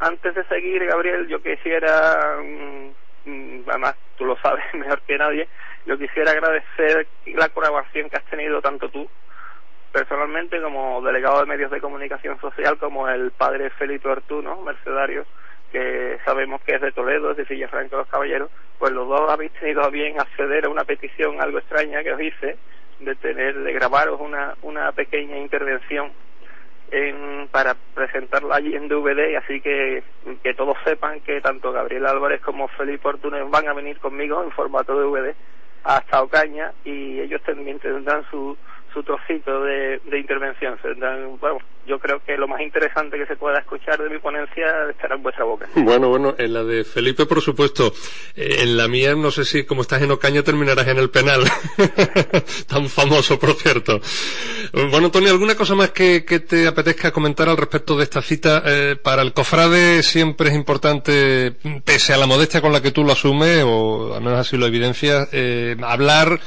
Antes 0.00 0.34
de 0.34 0.44
seguir, 0.44 0.84
Gabriel, 0.86 1.28
yo 1.28 1.42
quisiera, 1.42 2.38
mm, 2.42 2.90
mm, 3.26 3.64
además 3.68 3.96
tú 4.16 4.24
lo 4.24 4.36
sabes 4.38 4.64
mejor 4.74 5.02
que 5.02 5.18
nadie, 5.18 5.46
yo 5.84 5.98
quisiera 5.98 6.32
agradecer 6.32 7.06
la 7.26 7.50
colaboración 7.50 8.08
que 8.08 8.16
has 8.16 8.24
tenido 8.24 8.62
tanto 8.62 8.88
tú 8.88 9.06
personalmente 9.92 10.60
como 10.62 11.02
delegado 11.02 11.40
de 11.40 11.46
medios 11.46 11.70
de 11.70 11.80
comunicación 11.80 12.40
social 12.40 12.78
como 12.78 13.08
el 13.08 13.30
padre 13.32 13.70
Felipe 13.70 14.08
Ortuno, 14.08 14.62
mercedario, 14.62 15.26
que 15.70 16.18
sabemos 16.24 16.62
que 16.62 16.76
es 16.76 16.80
de 16.80 16.92
Toledo, 16.92 17.32
es 17.32 17.36
de 17.36 17.44
Villafranca 17.44 17.96
de 17.96 18.02
los 18.02 18.08
Caballeros, 18.10 18.50
pues 18.78 18.92
los 18.92 19.06
dos 19.06 19.30
habéis 19.30 19.52
tenido 19.52 19.82
a 19.82 19.90
bien 19.90 20.18
acceder 20.18 20.64
a 20.64 20.70
una 20.70 20.84
petición 20.84 21.42
algo 21.42 21.58
extraña 21.58 22.02
que 22.02 22.12
os 22.12 22.20
hice 22.20 22.56
de 23.00 23.14
tener, 23.16 23.58
de 23.58 23.72
grabaros 23.74 24.18
una, 24.20 24.54
una 24.62 24.92
pequeña 24.92 25.36
intervención 25.36 26.10
para 27.50 27.76
presentarla 27.94 28.56
allí 28.56 28.74
en 28.74 28.88
DVD, 28.88 29.36
así 29.36 29.60
que 29.60 30.02
que 30.42 30.54
todos 30.54 30.76
sepan 30.84 31.20
que 31.20 31.40
tanto 31.40 31.72
Gabriel 31.72 32.06
Álvarez 32.06 32.40
como 32.40 32.68
Felipe 32.68 33.08
Ortunes 33.08 33.48
van 33.50 33.68
a 33.68 33.74
venir 33.74 33.98
conmigo 33.98 34.42
en 34.42 34.50
formato 34.50 34.94
DVD 34.94 35.34
hasta 35.84 36.22
Ocaña 36.22 36.72
y 36.84 37.20
ellos 37.20 37.42
también 37.42 37.78
tendrán 37.78 38.24
su, 38.30 38.56
su 38.92 39.02
trocito 39.02 39.62
de, 39.64 40.00
de 40.04 40.18
intervención. 40.18 40.78
Bueno, 41.40 41.58
yo 41.86 41.98
creo 41.98 42.22
que 42.24 42.36
lo 42.36 42.46
más 42.46 42.60
interesante 42.60 43.18
que 43.18 43.26
se 43.26 43.36
pueda 43.36 43.58
escuchar 43.58 44.00
de 44.02 44.08
mi 44.08 44.18
ponencia 44.18 44.66
estará 44.90 45.16
en 45.16 45.22
vuestra 45.22 45.44
boca. 45.44 45.68
Bueno, 45.74 46.08
bueno, 46.08 46.34
en 46.38 46.52
la 46.52 46.62
de 46.64 46.84
Felipe, 46.84 47.26
por 47.26 47.40
supuesto. 47.40 47.92
Eh, 48.36 48.58
en 48.60 48.76
la 48.76 48.88
mía, 48.88 49.14
no 49.14 49.30
sé 49.30 49.44
si 49.44 49.64
como 49.64 49.82
estás 49.82 50.02
en 50.02 50.10
Ocaña 50.10 50.42
terminarás 50.42 50.86
en 50.88 50.98
el 50.98 51.10
penal. 51.10 51.44
Tan 52.66 52.88
famoso, 52.88 53.38
por 53.38 53.54
cierto. 53.54 54.00
Bueno, 54.72 55.06
Antonio, 55.06 55.30
¿alguna 55.30 55.54
cosa 55.54 55.74
más 55.74 55.90
que, 55.90 56.20
te 56.20 56.66
apetezca 56.66 57.10
comentar 57.10 57.48
al 57.48 57.56
respecto 57.56 57.96
de 57.96 58.04
esta 58.04 58.22
cita? 58.22 58.62
Eh, 58.64 58.96
para 59.02 59.22
el 59.22 59.32
cofrade 59.32 60.02
siempre 60.02 60.50
es 60.50 60.54
importante, 60.54 61.56
pese 61.84 62.12
a 62.14 62.18
la 62.18 62.26
modestia 62.26 62.60
con 62.60 62.72
la 62.72 62.80
que 62.80 62.92
tú 62.92 63.04
lo 63.04 63.12
asumes, 63.12 63.64
o 63.66 64.14
al 64.14 64.22
menos 64.22 64.38
así 64.38 64.56
lo 64.56 64.66
evidencias, 64.66 65.28
eh, 65.32 65.76
hablar 65.82 66.40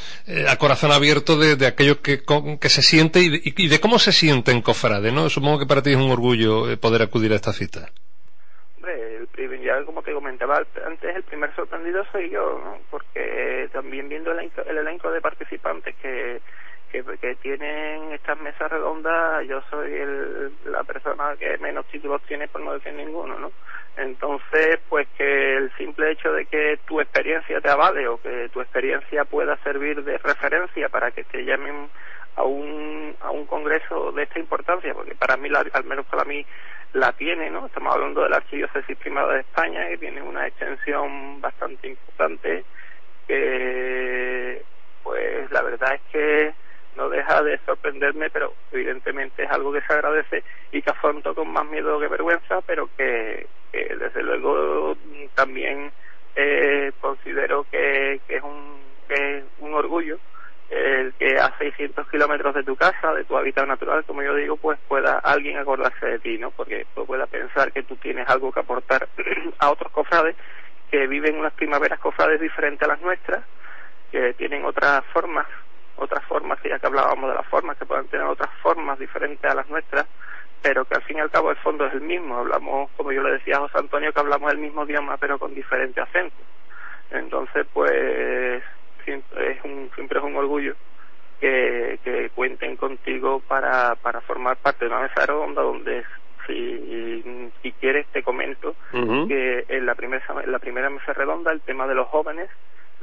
a 0.47 0.55
corazón 0.57 0.91
abierto 0.91 1.37
de, 1.37 1.55
de 1.55 1.67
aquello 1.67 2.01
que, 2.01 2.23
que 2.59 2.69
se 2.69 2.81
siente 2.81 3.21
y 3.21 3.67
de, 3.67 3.79
cómo 3.79 3.99
se 3.99 4.11
siente 4.11 4.51
en 4.51 4.61
cofrade, 4.61 5.11
¿no? 5.11 5.29
Supongo 5.33 5.57
que 5.57 5.65
para 5.65 5.81
ti 5.81 5.89
es 5.89 5.97
un 5.97 6.11
orgullo 6.11 6.69
eh, 6.69 6.77
poder 6.77 7.01
acudir 7.01 7.31
a 7.31 7.37
esta 7.37 7.51
cita. 7.51 7.89
Hombre, 8.77 9.25
ya 9.63 9.83
como 9.83 10.03
te 10.03 10.13
comentaba 10.13 10.61
antes, 10.85 11.15
el 11.15 11.23
primer 11.23 11.55
sorprendido 11.55 12.05
soy 12.11 12.29
yo, 12.29 12.77
porque 12.91 13.67
también 13.73 14.09
viendo 14.09 14.31
el, 14.31 14.51
elenco 14.77 15.09
de 15.09 15.21
participantes 15.21 15.95
que, 15.95 16.39
que, 16.91 17.35
tienen 17.41 18.11
estas 18.11 18.39
mesas 18.41 18.71
redondas, 18.71 19.47
yo 19.47 19.59
soy 19.71 19.89
la 20.65 20.83
persona 20.83 21.35
que 21.39 21.57
menos 21.57 21.87
títulos 21.87 22.21
tiene, 22.27 22.47
por 22.47 22.61
no 22.61 22.73
decir 22.73 22.93
ninguno, 22.93 23.39
¿no? 23.39 23.51
Entonces, 23.97 24.81
pues 24.87 25.07
que 25.17 25.57
el 25.57 25.71
simple 25.79 26.11
hecho 26.11 26.31
de 26.31 26.45
que 26.45 26.77
tu 26.85 27.01
experiencia 27.01 27.59
te 27.59 27.71
avale 27.71 28.07
o 28.07 28.21
que 28.21 28.49
tu 28.49 28.61
experiencia 28.61 29.25
pueda 29.25 29.57
servir 29.63 30.03
de 30.03 30.19
referencia 30.19 30.89
para 30.89 31.09
que 31.09 31.23
te 31.23 31.43
llamen 31.43 31.89
a 32.35 32.43
un, 32.43 33.15
a 33.21 33.31
un 33.31 33.45
congreso 33.45 34.11
de 34.11 34.23
esta 34.23 34.39
importancia, 34.39 34.93
porque 34.93 35.15
para 35.15 35.37
mí, 35.37 35.49
al 35.73 35.83
menos 35.85 36.05
para 36.07 36.23
mí, 36.25 36.45
la 36.93 37.11
tiene, 37.13 37.49
¿no? 37.49 37.65
Estamos 37.65 37.93
hablando 37.93 38.21
de 38.21 38.29
la 38.29 38.37
Archidiócesis 38.37 38.97
Primada 38.97 39.33
de 39.33 39.41
España, 39.41 39.87
que 39.87 39.97
tiene 39.97 40.21
una 40.21 40.47
extensión 40.47 41.41
bastante 41.41 41.89
importante, 41.89 42.63
que, 43.27 44.61
pues, 45.03 45.51
la 45.51 45.61
verdad 45.61 45.95
es 45.95 46.01
que 46.11 46.53
no 46.95 47.09
deja 47.09 47.41
de 47.41 47.57
sorprenderme, 47.65 48.29
pero 48.29 48.53
evidentemente 48.71 49.43
es 49.43 49.51
algo 49.51 49.73
que 49.73 49.81
se 49.81 49.93
agradece 49.93 50.43
y 50.71 50.81
que 50.81 50.91
afronto 50.91 51.33
con 51.33 51.51
más 51.51 51.65
miedo 51.65 51.99
que 51.99 52.07
vergüenza, 52.07 52.61
pero 52.61 52.87
que, 52.95 53.47
desde 53.71 54.21
luego 54.21 54.95
también 55.33 55.91
eh, 56.35 56.91
considero 57.01 57.65
que, 57.71 58.19
es 58.27 58.43
un, 58.43 58.81
que 59.07 59.37
es 59.37 59.43
un 59.59 59.73
orgullo 59.73 60.19
el 60.73 61.13
que 61.13 61.37
a 61.37 61.55
600 61.57 62.09
kilómetros 62.09 62.55
de 62.55 62.63
tu 62.63 62.75
casa, 62.75 63.13
de 63.13 63.23
tu 63.25 63.37
hábitat 63.37 63.67
natural, 63.67 64.03
como 64.05 64.23
yo 64.23 64.35
digo, 64.35 64.57
pues 64.57 64.79
pueda 64.87 65.19
alguien 65.19 65.57
acordarse 65.57 66.05
de 66.05 66.19
ti, 66.19 66.37
¿no? 66.37 66.51
Porque 66.51 66.85
pueda 66.93 67.27
pensar 67.27 67.71
que 67.71 67.83
tú 67.83 67.95
tienes 67.97 68.27
algo 68.27 68.51
que 68.51 68.59
aportar 68.59 69.07
a 69.59 69.69
otros 69.69 69.91
cofrades 69.91 70.35
que 70.89 71.07
viven 71.07 71.39
unas 71.39 71.53
primaveras 71.53 71.99
cofrades 71.99 72.39
diferentes 72.39 72.81
a 72.83 72.91
las 72.91 73.01
nuestras, 73.01 73.43
que 74.11 74.33
tienen 74.33 74.63
otras 74.63 75.03
formas, 75.11 75.47
otras 75.95 76.23
formas, 76.25 76.59
ya 76.63 76.77
que 76.77 76.87
hablábamos 76.87 77.29
de 77.29 77.35
las 77.35 77.47
formas, 77.47 77.77
que 77.77 77.85
puedan 77.85 78.07
tener 78.07 78.25
otras 78.25 78.51
formas 78.61 78.99
diferentes 78.99 79.49
a 79.49 79.55
las 79.55 79.67
nuestras, 79.69 80.05
pero 80.61 80.85
que 80.85 80.95
al 80.95 81.03
fin 81.03 81.17
y 81.17 81.19
al 81.19 81.31
cabo 81.31 81.51
el 81.51 81.57
fondo 81.57 81.85
es 81.87 81.93
el 81.93 82.01
mismo. 82.01 82.37
Hablamos, 82.37 82.91
como 82.95 83.11
yo 83.11 83.23
le 83.23 83.33
decía 83.33 83.55
a 83.55 83.61
José 83.61 83.79
Antonio, 83.79 84.13
que 84.13 84.19
hablamos 84.19 84.51
el 84.51 84.59
mismo 84.59 84.85
idioma, 84.85 85.17
pero 85.17 85.39
con 85.39 85.53
diferente 85.53 85.99
acento. 85.99 86.37
Entonces, 87.11 87.65
pues 87.73 88.63
siempre 89.05 89.51
es 89.51 89.63
un, 89.63 89.89
siempre 89.95 90.19
es 90.19 90.25
un 90.25 90.35
orgullo 90.35 90.75
que, 91.39 91.99
que 92.03 92.29
cuenten 92.29 92.75
contigo 92.77 93.41
para, 93.47 93.95
para 93.95 94.21
formar 94.21 94.57
parte 94.57 94.85
de 94.85 94.91
una 94.91 95.01
mesa 95.01 95.25
redonda 95.25 95.61
donde 95.61 96.03
si, 96.47 97.51
si 97.61 97.71
quieres 97.73 98.07
te 98.07 98.23
comento 98.23 98.75
que 98.91 99.65
en 99.67 99.85
la 99.85 99.95
primera 99.95 100.23
en 100.43 100.51
la 100.51 100.59
primera 100.59 100.89
mesa 100.89 101.13
redonda 101.13 101.51
el 101.51 101.61
tema 101.61 101.87
de 101.87 101.95
los 101.95 102.07
jóvenes 102.07 102.49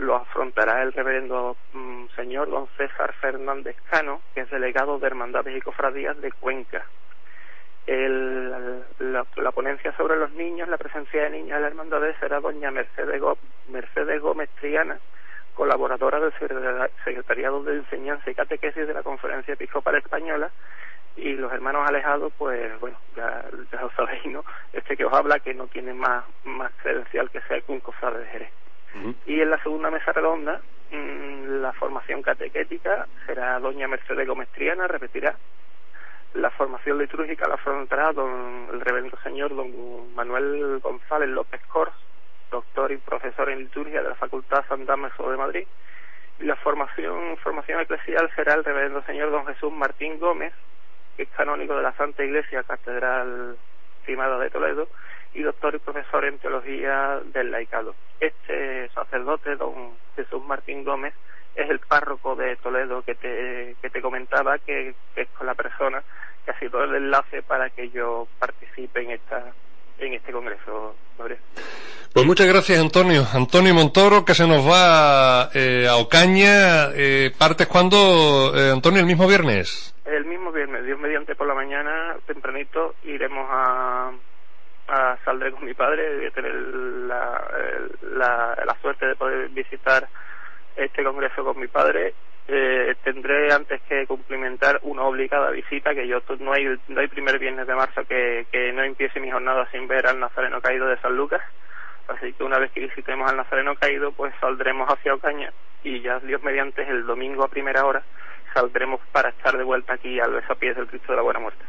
lo 0.01 0.17
afrontará 0.17 0.83
el 0.83 0.93
reverendo 0.93 1.57
mm, 1.75 2.07
señor 2.17 2.51
don 2.51 2.69
César 2.79 3.13
Fernández 3.21 3.77
Cano, 3.91 4.23
que 4.35 4.41
es 4.41 4.51
delegado 4.51 4.99
de 4.99 5.07
Hermandades 5.07 5.57
y 5.57 5.61
Cofradías 5.61 6.19
de 6.21 6.33
Cuenca. 6.33 6.85
El, 7.87 8.51
la, 8.99 9.27
la, 9.37 9.53
ponencia 9.53 9.95
sobre 9.97 10.17
los 10.17 10.31
niños, 10.33 10.69
la 10.69 10.79
presencia 10.79 11.25
de 11.25 11.31
niños 11.31 11.57
en 11.57 11.63
la 11.63 11.69
hermandad 11.69 12.01
será 12.21 12.41
doña 12.41 12.71
Mercedes, 12.71 13.21
Mercedes 13.69 14.23
Gómez 14.23 14.49
Triana, 14.61 14.99
colaboradora 15.55 16.21
del 16.21 16.33
Secretariado 17.05 17.63
de 17.63 17.77
Enseñanza 17.77 18.31
y 18.31 18.35
Catequesis 18.35 18.87
de 18.87 18.95
la 18.95 19.03
Conferencia 19.03 19.55
Episcopal 19.55 19.97
Española, 19.97 20.51
y 21.17 21.35
los 21.35 21.53
hermanos 21.53 21.89
alejados, 21.89 22.33
pues 22.39 22.79
bueno, 22.81 22.97
ya, 23.17 23.45
ya 23.73 23.81
lo 23.83 23.91
sabéis, 23.91 24.25
¿no? 24.27 24.45
Este 24.73 24.97
que 24.97 25.05
os 25.05 25.13
habla 25.13 25.41
que 25.41 25.55
no 25.55 25.67
tiene 25.67 25.93
más, 25.93 26.25
más 26.45 26.73
credencial 26.83 27.31
que 27.31 27.41
ser 27.43 27.63
un 27.69 27.81
cofrade 27.81 28.21
de 28.21 28.27
Jerez. 28.27 28.51
Y 29.27 29.41
en 29.41 29.51
la 29.51 29.63
segunda 29.63 29.91
mesa 29.91 30.13
redonda, 30.13 30.61
mm, 30.91 31.61
la 31.61 31.73
formación 31.75 32.23
catequética 32.23 33.07
será 33.27 33.59
doña 33.61 33.87
Mercedes 33.87 34.27
Gómez 34.27 34.49
Triana, 34.49 34.89
repetirá. 34.89 35.37
La 36.35 36.51
formación 36.51 36.99
litúrgica 36.99 37.49
la 37.49 37.55
afrontará 37.55 38.13
don, 38.13 38.69
el 38.73 38.81
reverendo 38.81 39.17
señor 39.23 39.55
don 39.55 40.15
Manuel 40.15 40.81
González 40.81 41.29
López 41.29 41.61
Cors, 41.67 41.93
doctor 42.51 42.93
y 42.93 42.97
profesor 42.99 43.49
en 43.51 43.61
liturgia 43.61 44.03
de 44.03 44.09
la 44.09 44.15
Facultad 44.15 44.65
San 44.69 44.85
Damaso 44.87 45.31
de 45.31 45.37
Madrid. 45.37 45.67
Y 46.39 46.45
la 46.45 46.57
formación, 46.57 47.37
formación 47.39 47.81
eclesial 47.81 48.31
será 48.35 48.55
el 48.55 48.65
reverendo 48.65 49.03
señor 49.03 49.31
don 49.31 49.47
Jesús 49.47 49.73
Martín 49.73 50.19
Gómez, 50.19 50.53
que 51.17 51.25
es 51.25 51.29
canónigo 51.31 51.77
de 51.77 51.83
la 51.83 51.93
Santa 51.93 52.25
Iglesia 52.25 52.63
Catedral 52.63 53.57
Primada 54.05 54.39
de 54.39 54.51
Toledo, 54.51 54.89
y 55.35 55.43
doctor 55.43 55.75
y 55.75 55.79
profesor 55.79 56.25
en 56.25 56.39
teología 56.39 57.21
del 57.33 57.51
laicado. 57.51 57.95
Este 58.19 58.89
sacerdote, 58.91 59.57
don 59.57 59.97
Jesús 60.17 60.43
Martín 60.45 60.85
Gómez, 60.85 61.15
es 61.55 61.69
el 61.69 61.79
párroco 61.81 62.37
de 62.37 62.57
Toledo 62.57 63.03
que 63.03 63.15
te, 63.15 63.77
que 63.81 63.91
te 63.91 64.01
comentaba, 64.01 64.59
que, 64.59 64.95
que 65.15 65.23
es 65.23 65.29
con 65.31 65.47
la 65.47 65.55
persona 65.55 66.03
que 66.45 66.51
ha 66.51 66.59
sido 66.59 66.83
el 66.83 66.95
enlace 66.95 67.43
para 67.43 67.71
que 67.71 67.91
yo 67.91 68.27
participe 68.39 69.03
en 69.03 69.11
esta 69.13 69.53
en 70.01 70.15
este 70.15 70.33
congreso, 70.33 70.95
Gabriel. 71.19 71.41
Pues 72.13 72.27
muchas 72.27 72.49
gracias, 72.49 72.81
Antonio. 72.81 73.25
Antonio 73.33 73.73
Montoro, 73.73 74.25
que 74.25 74.35
se 74.35 74.47
nos 74.47 74.69
va 74.69 75.49
eh, 75.55 75.87
a 75.89 75.97
Ocaña. 75.97 76.91
Eh, 76.95 77.31
¿Partes 77.39 77.69
cuándo, 77.69 78.53
eh, 78.57 78.73
Antonio, 78.73 79.01
el 79.01 79.07
mismo 79.07 79.29
viernes? 79.29 79.95
El 80.05 80.25
mismo 80.25 80.51
viernes, 80.51 80.85
Dios 80.85 80.99
mediante 80.99 81.37
por 81.37 81.47
la 81.47 81.55
mañana, 81.55 82.17
tempranito, 82.27 82.97
iremos 83.05 83.47
a, 83.49 84.11
a 84.89 85.17
saldré 85.25 85.53
con 85.53 85.65
mi 85.65 85.75
padre, 85.75 86.17
voy 86.17 86.27
a 86.27 86.31
tener 86.33 86.53
la, 86.53 87.45
la, 88.17 88.59
la 88.67 88.77
suerte 88.83 89.07
de 89.07 89.15
poder 89.15 89.49
visitar 89.51 90.09
este 90.75 91.05
congreso 91.05 91.45
con 91.45 91.61
mi 91.61 91.69
padre 91.69 92.15
eh, 92.49 92.95
tendré 93.05 93.53
antes 93.53 93.81
que 93.83 94.07
cumplimentar 94.07 94.81
una 94.83 95.03
obligada 95.03 95.51
visita 95.51 95.95
que 95.95 96.07
yo 96.07 96.21
no 96.41 96.53
hay 96.53 96.79
no 96.89 97.01
hay 97.01 97.09
primer 97.09 97.39
viernes 97.39 97.67
de 97.67 97.75
marzo 97.75 98.05
que, 98.05 98.47
que 98.51 98.73
no 98.73 98.83
empiece 98.83 99.21
mi 99.21 99.31
jornada 99.31 99.69
sin 99.71 99.87
ver 99.87 100.07
al 100.07 100.19
Nazareno 100.19 100.61
caído 100.61 100.87
de 100.87 100.99
San 101.01 101.17
Lucas 101.17 101.43
Así 102.11 102.33
que 102.33 102.43
una 102.43 102.59
vez 102.59 102.73
que 102.73 102.81
visitemos 102.81 103.31
al 103.31 103.37
Nazareno 103.37 103.77
Caído, 103.77 104.11
pues 104.13 104.35
saldremos 104.41 104.89
hacia 104.89 105.15
Ocaña 105.15 105.53
y 105.85 106.01
ya 106.01 106.19
Dios 106.19 106.43
mediante 106.43 106.83
el 106.83 107.07
domingo 107.07 107.45
a 107.45 107.49
primera 107.49 107.85
hora 107.87 108.03
saldremos 108.53 109.01
para 109.13 109.29
estar 109.29 109.57
de 109.57 109.63
vuelta 109.63 109.95
aquí 109.95 110.19
al 110.19 110.33
besapiés 110.33 110.75
del 110.75 110.89
Cristo 110.89 111.13
de 111.13 111.17
la 111.17 111.23
Buena 111.23 111.39
Muerte. 111.39 111.65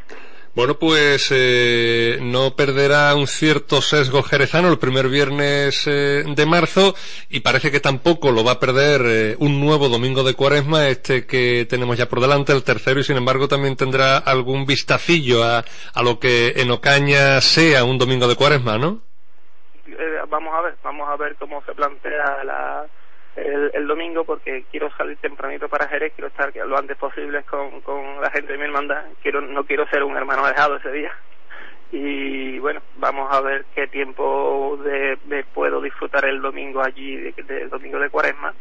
Bueno, 0.53 0.73
pues 0.77 1.31
eh, 1.33 2.19
no 2.21 2.57
perderá 2.57 3.15
un 3.15 3.25
cierto 3.25 3.81
sesgo 3.81 4.21
jerezano 4.21 4.67
el 4.67 4.79
primer 4.79 5.07
viernes 5.07 5.87
eh, 5.87 6.25
de 6.27 6.45
marzo 6.45 6.93
y 7.29 7.39
parece 7.39 7.71
que 7.71 7.79
tampoco 7.79 8.31
lo 8.31 8.43
va 8.43 8.53
a 8.53 8.59
perder 8.59 9.01
eh, 9.05 9.35
un 9.39 9.61
nuevo 9.61 9.87
domingo 9.87 10.23
de 10.23 10.33
cuaresma, 10.33 10.89
este 10.89 11.25
que 11.25 11.65
tenemos 11.69 11.97
ya 11.97 12.09
por 12.09 12.19
delante, 12.19 12.51
el 12.51 12.65
tercero, 12.65 12.99
y 12.99 13.03
sin 13.05 13.15
embargo 13.15 13.47
también 13.47 13.77
tendrá 13.77 14.17
algún 14.17 14.65
vistacillo 14.65 15.41
a, 15.41 15.63
a 15.93 16.03
lo 16.03 16.19
que 16.19 16.53
en 16.57 16.69
Ocaña 16.69 17.39
sea 17.39 17.85
un 17.85 17.97
domingo 17.97 18.27
de 18.27 18.35
cuaresma, 18.35 18.77
¿no? 18.77 18.99
Eh, 19.87 20.19
vamos 20.27 20.53
a 20.53 20.61
ver, 20.63 20.75
vamos 20.83 21.07
a 21.07 21.15
ver 21.15 21.33
cómo 21.37 21.63
se 21.65 21.73
plantea 21.73 22.43
la, 22.43 22.85
el, 23.35 23.87
domingo 23.87 24.23
porque 24.23 24.65
quiero 24.71 24.89
salir 24.97 25.17
tempranito 25.17 25.67
para 25.69 25.87
Jerez, 25.87 26.13
quiero 26.15 26.27
estar 26.27 26.51
lo 26.55 26.77
antes 26.77 26.97
posible 26.97 27.43
con, 27.43 27.81
con 27.81 28.21
la 28.21 28.29
gente 28.31 28.53
de 28.53 28.57
mi 28.57 28.65
hermandad, 28.65 29.05
quiero, 29.21 29.41
no 29.41 29.65
quiero 29.65 29.87
ser 29.87 30.03
un 30.03 30.17
hermano 30.17 30.45
dejado 30.47 30.77
ese 30.77 30.91
día. 30.91 31.11
Y 31.91 32.57
bueno, 32.59 32.81
vamos 32.95 33.33
a 33.33 33.41
ver 33.41 33.65
qué 33.75 33.87
tiempo 33.87 34.79
de, 34.81 35.43
puedo 35.53 35.81
disfrutar 35.81 36.25
el 36.25 36.41
domingo 36.41 36.81
allí, 36.81 37.17
del 37.17 37.69
domingo 37.69 37.99
de 37.99 38.09
cuaresma. 38.09 38.53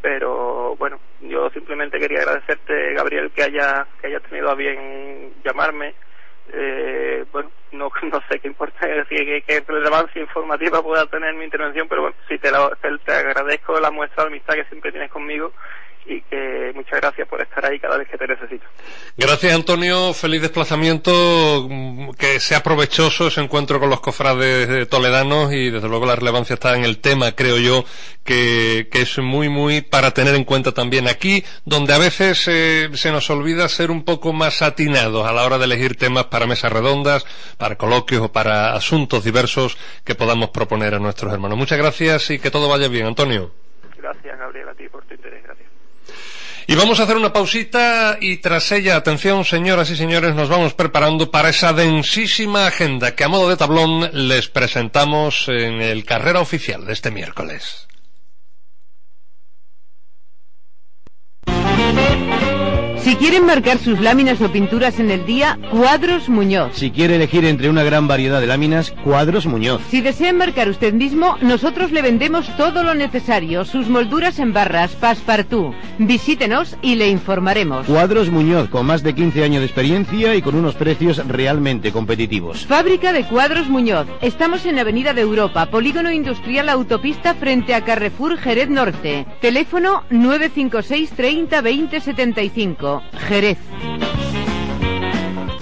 Pero 0.00 0.76
bueno, 0.76 1.00
yo 1.20 1.50
simplemente 1.50 1.98
quería 1.98 2.20
agradecerte, 2.20 2.94
Gabriel, 2.94 3.32
que 3.32 3.42
haya, 3.42 3.86
que 4.00 4.06
haya 4.06 4.20
tenido 4.20 4.50
a 4.50 4.54
bien 4.54 5.32
llamarme 5.44 5.94
eh, 6.52 7.24
bueno, 7.32 7.50
no, 7.72 7.90
no 8.02 8.22
sé 8.30 8.40
qué 8.40 8.48
importa, 8.48 8.80
qué, 9.08 9.42
qué 9.46 9.64
relevancia 9.66 10.20
informativa 10.20 10.82
pueda 10.82 11.06
tener 11.06 11.34
mi 11.34 11.44
intervención, 11.44 11.88
pero 11.88 12.02
bueno, 12.02 12.16
sí 12.28 12.38
te, 12.38 12.50
te, 12.50 12.98
te 13.04 13.12
agradezco 13.12 13.78
la 13.80 13.90
muestra 13.90 14.24
de 14.24 14.30
amistad 14.30 14.54
que 14.54 14.64
siempre 14.64 14.92
tienes 14.92 15.10
conmigo 15.10 15.52
y 16.06 16.20
que 16.22 16.72
muchas 16.74 17.00
gracias 17.00 17.28
por 17.28 17.40
estar 17.40 17.64
ahí 17.64 17.78
cada 17.78 17.96
vez 17.96 18.08
que 18.08 18.16
te 18.16 18.26
necesito. 18.26 18.64
Gracias 19.16 19.54
Antonio, 19.54 20.12
feliz 20.12 20.42
desplazamiento, 20.42 21.68
que 22.18 22.40
sea 22.40 22.62
provechoso 22.62 23.28
ese 23.28 23.40
encuentro 23.40 23.80
con 23.80 23.90
los 23.90 24.00
cofrades 24.00 24.88
toledanos 24.88 25.52
y 25.52 25.70
desde 25.70 25.88
luego 25.88 26.06
la 26.06 26.16
relevancia 26.16 26.54
está 26.54 26.76
en 26.76 26.84
el 26.84 26.98
tema, 26.98 27.32
creo 27.32 27.58
yo, 27.58 27.84
que, 28.24 28.88
que 28.90 29.02
es 29.02 29.18
muy, 29.18 29.48
muy 29.48 29.80
para 29.82 30.12
tener 30.12 30.34
en 30.34 30.44
cuenta 30.44 30.72
también 30.72 31.08
aquí, 31.08 31.44
donde 31.64 31.94
a 31.94 31.98
veces 31.98 32.46
eh, 32.48 32.88
se 32.94 33.10
nos 33.10 33.28
olvida 33.30 33.68
ser 33.68 33.90
un 33.90 34.04
poco 34.04 34.32
más 34.32 34.62
atinados 34.62 35.26
a 35.26 35.32
la 35.32 35.44
hora 35.44 35.58
de 35.58 35.64
elegir 35.64 35.96
temas 35.96 36.24
para 36.24 36.46
mesas 36.46 36.72
redondas, 36.72 37.24
para 37.56 37.76
coloquios 37.76 38.22
o 38.22 38.32
para 38.32 38.74
asuntos 38.74 39.24
diversos 39.24 39.76
que 40.04 40.14
podamos 40.14 40.50
proponer 40.50 40.94
a 40.94 40.98
nuestros 40.98 41.32
hermanos. 41.32 41.58
Muchas 41.58 41.78
gracias 41.78 42.30
y 42.30 42.38
que 42.38 42.50
todo 42.50 42.68
vaya 42.68 42.88
bien, 42.88 43.06
Antonio. 43.06 43.52
Gracias, 43.96 44.38
Gabriel, 44.38 44.68
a 44.68 44.74
ti 44.74 44.88
por 44.88 45.04
tu 45.04 45.14
interés. 45.14 45.42
Gracias. 45.42 45.65
Y 46.68 46.74
vamos 46.74 46.98
a 46.98 47.04
hacer 47.04 47.16
una 47.16 47.32
pausita 47.32 48.18
y 48.20 48.38
tras 48.38 48.72
ella, 48.72 48.96
atención 48.96 49.44
señoras 49.44 49.88
y 49.90 49.96
señores, 49.96 50.34
nos 50.34 50.48
vamos 50.48 50.74
preparando 50.74 51.30
para 51.30 51.50
esa 51.50 51.72
densísima 51.72 52.66
agenda 52.66 53.14
que 53.14 53.22
a 53.22 53.28
modo 53.28 53.48
de 53.48 53.56
tablón 53.56 54.10
les 54.12 54.48
presentamos 54.48 55.46
en 55.46 55.80
el 55.80 56.04
carrera 56.04 56.40
oficial 56.40 56.84
de 56.84 56.92
este 56.92 57.12
miércoles. 57.12 57.86
Si 63.06 63.14
quieren 63.14 63.46
marcar 63.46 63.78
sus 63.78 64.00
láminas 64.00 64.40
o 64.40 64.50
pinturas 64.50 64.98
en 64.98 65.12
el 65.12 65.24
día, 65.24 65.60
Cuadros 65.70 66.28
Muñoz. 66.28 66.72
Si 66.72 66.90
quiere 66.90 67.14
elegir 67.14 67.44
entre 67.44 67.70
una 67.70 67.84
gran 67.84 68.08
variedad 68.08 68.40
de 68.40 68.48
láminas, 68.48 68.90
Cuadros 69.04 69.46
Muñoz. 69.46 69.80
Si 69.90 70.00
desean 70.00 70.36
marcar 70.36 70.68
usted 70.68 70.92
mismo, 70.92 71.38
nosotros 71.40 71.92
le 71.92 72.02
vendemos 72.02 72.48
todo 72.56 72.82
lo 72.82 72.96
necesario, 72.96 73.64
sus 73.64 73.86
molduras 73.88 74.40
en 74.40 74.52
barras, 74.52 74.90
passepartout. 74.96 75.72
Visítenos 76.00 76.76
y 76.82 76.96
le 76.96 77.08
informaremos. 77.08 77.86
Cuadros 77.86 78.28
Muñoz, 78.28 78.68
con 78.70 78.86
más 78.86 79.04
de 79.04 79.14
15 79.14 79.44
años 79.44 79.60
de 79.60 79.66
experiencia 79.66 80.34
y 80.34 80.42
con 80.42 80.56
unos 80.56 80.74
precios 80.74 81.24
realmente 81.28 81.92
competitivos. 81.92 82.66
Fábrica 82.66 83.12
de 83.12 83.22
Cuadros 83.22 83.68
Muñoz. 83.68 84.08
Estamos 84.20 84.66
en 84.66 84.80
Avenida 84.80 85.14
de 85.14 85.20
Europa, 85.20 85.66
Polígono 85.66 86.10
Industrial 86.10 86.68
Autopista 86.68 87.34
frente 87.36 87.72
a 87.72 87.84
Carrefour 87.84 88.36
Jerez 88.36 88.68
Norte. 88.68 89.28
Teléfono 89.40 90.02
956 90.10 91.10
30 91.10 91.60
20 91.60 92.00
75. 92.00 92.95
Jerez. 93.28 93.58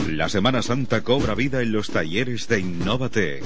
La 0.09 0.29
Semana 0.29 0.63
Santa 0.63 1.03
cobra 1.03 1.35
vida 1.35 1.61
en 1.61 1.73
los 1.73 1.91
talleres 1.91 2.49
de 2.49 2.61
Innovate. 2.61 3.43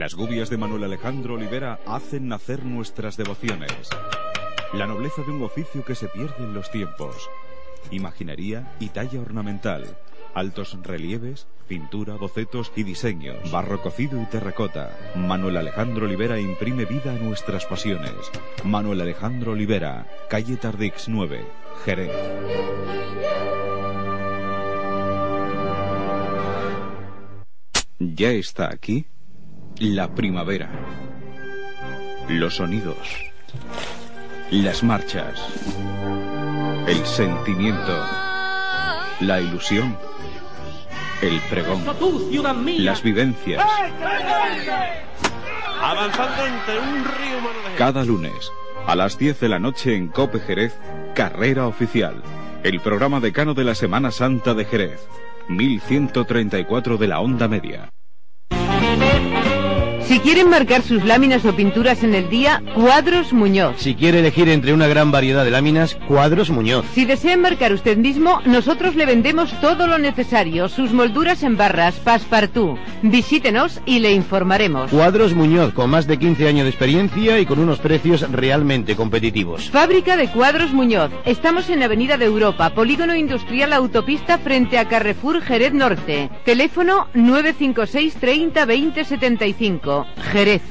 Las 0.00 0.14
gubias 0.14 0.48
de 0.48 0.56
Manuel 0.56 0.84
Alejandro 0.84 1.34
Olivera 1.34 1.78
hacen 1.84 2.26
nacer 2.26 2.64
nuestras 2.64 3.18
devociones. 3.18 3.90
La 4.72 4.86
nobleza 4.86 5.20
de 5.20 5.30
un 5.30 5.42
oficio 5.42 5.84
que 5.84 5.94
se 5.94 6.08
pierde 6.08 6.42
en 6.42 6.54
los 6.54 6.70
tiempos. 6.70 7.28
Imaginería 7.90 8.74
y 8.80 8.88
talla 8.88 9.20
ornamental. 9.20 9.98
Altos 10.32 10.78
relieves, 10.84 11.48
pintura, 11.68 12.14
bocetos 12.14 12.72
y 12.76 12.82
diseños. 12.82 13.52
Barro 13.52 13.82
cocido 13.82 14.22
y 14.22 14.24
terracota. 14.24 14.96
Manuel 15.16 15.58
Alejandro 15.58 16.06
Olivera 16.06 16.40
imprime 16.40 16.86
vida 16.86 17.12
a 17.12 17.18
nuestras 17.18 17.66
pasiones. 17.66 18.14
Manuel 18.64 19.02
Alejandro 19.02 19.52
Olivera, 19.52 20.06
calle 20.30 20.56
Tardix 20.56 21.10
9, 21.10 21.44
Jerez. 21.84 22.10
Ya 27.98 28.30
está 28.30 28.70
aquí 28.72 29.04
la 29.80 30.14
primavera. 30.14 30.68
Los 32.28 32.56
sonidos. 32.56 32.98
Las 34.50 34.82
marchas. 34.82 35.40
El 36.86 37.04
sentimiento. 37.06 38.04
La 39.20 39.40
ilusión. 39.40 39.96
El 41.22 41.40
pregón. 41.48 41.82
Las 42.78 43.02
vivencias. 43.02 43.64
Avanzando 45.82 46.46
entre 46.46 46.78
un 46.78 47.04
río 47.04 47.50
Cada 47.78 48.04
lunes, 48.04 48.52
a 48.86 48.94
las 48.94 49.16
10 49.16 49.40
de 49.40 49.48
la 49.48 49.58
noche 49.58 49.96
en 49.96 50.08
Cope 50.08 50.40
Jerez, 50.40 50.78
Carrera 51.14 51.66
Oficial. 51.66 52.22
El 52.64 52.80
programa 52.80 53.20
decano 53.20 53.54
de 53.54 53.64
la 53.64 53.74
Semana 53.74 54.10
Santa 54.10 54.52
de 54.52 54.66
Jerez. 54.66 55.08
1134 55.48 56.98
de 56.98 57.08
la 57.08 57.20
onda 57.20 57.48
media. 57.48 57.90
Si 60.10 60.18
quieren 60.18 60.50
marcar 60.50 60.82
sus 60.82 61.04
láminas 61.04 61.44
o 61.44 61.54
pinturas 61.54 62.02
en 62.02 62.16
el 62.16 62.28
día, 62.28 62.64
Cuadros 62.74 63.32
Muñoz. 63.32 63.76
Si 63.76 63.94
quiere 63.94 64.18
elegir 64.18 64.48
entre 64.48 64.72
una 64.72 64.88
gran 64.88 65.12
variedad 65.12 65.44
de 65.44 65.52
láminas, 65.52 65.96
Cuadros 66.08 66.50
Muñoz. 66.50 66.84
Si 66.94 67.04
desean 67.04 67.40
marcar 67.40 67.72
usted 67.72 67.96
mismo, 67.96 68.40
nosotros 68.44 68.96
le 68.96 69.06
vendemos 69.06 69.52
todo 69.60 69.86
lo 69.86 69.98
necesario, 69.98 70.68
sus 70.68 70.92
molduras 70.92 71.44
en 71.44 71.56
barras, 71.56 71.94
passepartout. 72.02 72.76
Visítenos 73.02 73.80
y 73.86 74.00
le 74.00 74.12
informaremos. 74.12 74.90
Cuadros 74.90 75.32
Muñoz, 75.32 75.72
con 75.74 75.90
más 75.90 76.08
de 76.08 76.18
15 76.18 76.48
años 76.48 76.64
de 76.64 76.70
experiencia 76.70 77.38
y 77.38 77.46
con 77.46 77.60
unos 77.60 77.78
precios 77.78 78.28
realmente 78.32 78.96
competitivos. 78.96 79.70
Fábrica 79.70 80.16
de 80.16 80.26
Cuadros 80.26 80.72
Muñoz. 80.72 81.12
Estamos 81.24 81.70
en 81.70 81.84
Avenida 81.84 82.18
de 82.18 82.24
Europa, 82.24 82.70
Polígono 82.70 83.14
Industrial 83.14 83.72
Autopista 83.72 84.38
frente 84.38 84.76
a 84.76 84.88
Carrefour 84.88 85.40
Jerez 85.40 85.72
Norte. 85.72 86.30
Teléfono 86.44 87.06
956 87.14 88.14
30 88.14 88.64
20 88.64 89.04
75. 89.04 89.99
Jerez. 90.30 90.62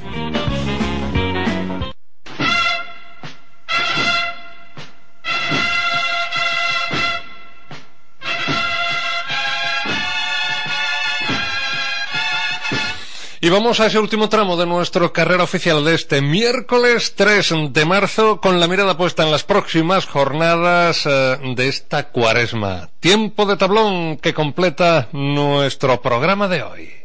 Y 13.42 13.48
vamos 13.48 13.80
a 13.80 13.86
ese 13.86 13.98
último 14.00 14.28
tramo 14.28 14.58
de 14.58 14.66
nuestro 14.66 15.14
carrera 15.14 15.46
oficial 15.46 15.86
de 15.86 15.96
este 15.96 16.22
miércoles 16.22 17.14
3 17.16 17.72
de 17.72 17.86
marzo 17.86 18.42
con 18.42 18.60
la 18.60 18.68
mirada 18.68 18.98
puesta 18.98 19.24
en 19.24 19.32
las 19.32 19.46
próximas 19.46 20.06
jornadas 20.06 21.06
eh, 21.06 21.38
de 21.56 21.70
esta 21.70 22.10
cuaresma. 22.10 22.90
Tiempo 23.00 23.46
de 23.46 23.56
tablón 23.56 24.18
que 24.18 24.34
completa 24.34 25.08
nuestro 25.14 26.02
programa 26.02 26.50
de 26.50 26.64
hoy. 26.64 26.99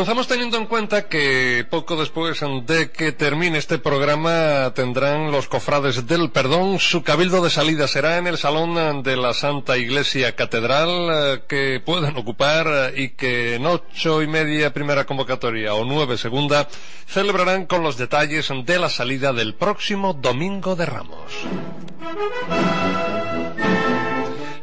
Comenzamos 0.00 0.28
teniendo 0.28 0.56
en 0.56 0.64
cuenta 0.64 1.08
que 1.08 1.66
poco 1.68 1.94
después 1.94 2.40
de 2.66 2.90
que 2.90 3.12
termine 3.12 3.58
este 3.58 3.76
programa 3.76 4.72
tendrán 4.74 5.30
los 5.30 5.46
cofrades 5.46 6.06
del 6.06 6.30
perdón 6.30 6.78
su 6.78 7.02
cabildo 7.02 7.44
de 7.44 7.50
salida 7.50 7.86
será 7.86 8.16
en 8.16 8.26
el 8.26 8.38
salón 8.38 9.02
de 9.02 9.16
la 9.18 9.34
Santa 9.34 9.76
Iglesia 9.76 10.34
Catedral 10.34 10.88
eh, 11.12 11.42
que 11.46 11.82
pueden 11.84 12.16
ocupar 12.16 12.66
eh, 12.66 12.92
y 12.96 13.08
que 13.10 13.56
en 13.56 13.66
ocho 13.66 14.22
y 14.22 14.26
media 14.26 14.72
primera 14.72 15.04
convocatoria 15.04 15.74
o 15.74 15.84
nueve 15.84 16.16
segunda 16.16 16.66
celebrarán 17.06 17.66
con 17.66 17.82
los 17.82 17.98
detalles 17.98 18.48
de 18.64 18.78
la 18.78 18.88
salida 18.88 19.34
del 19.34 19.54
próximo 19.54 20.14
domingo 20.14 20.76
de 20.76 20.86
Ramos. 20.86 21.30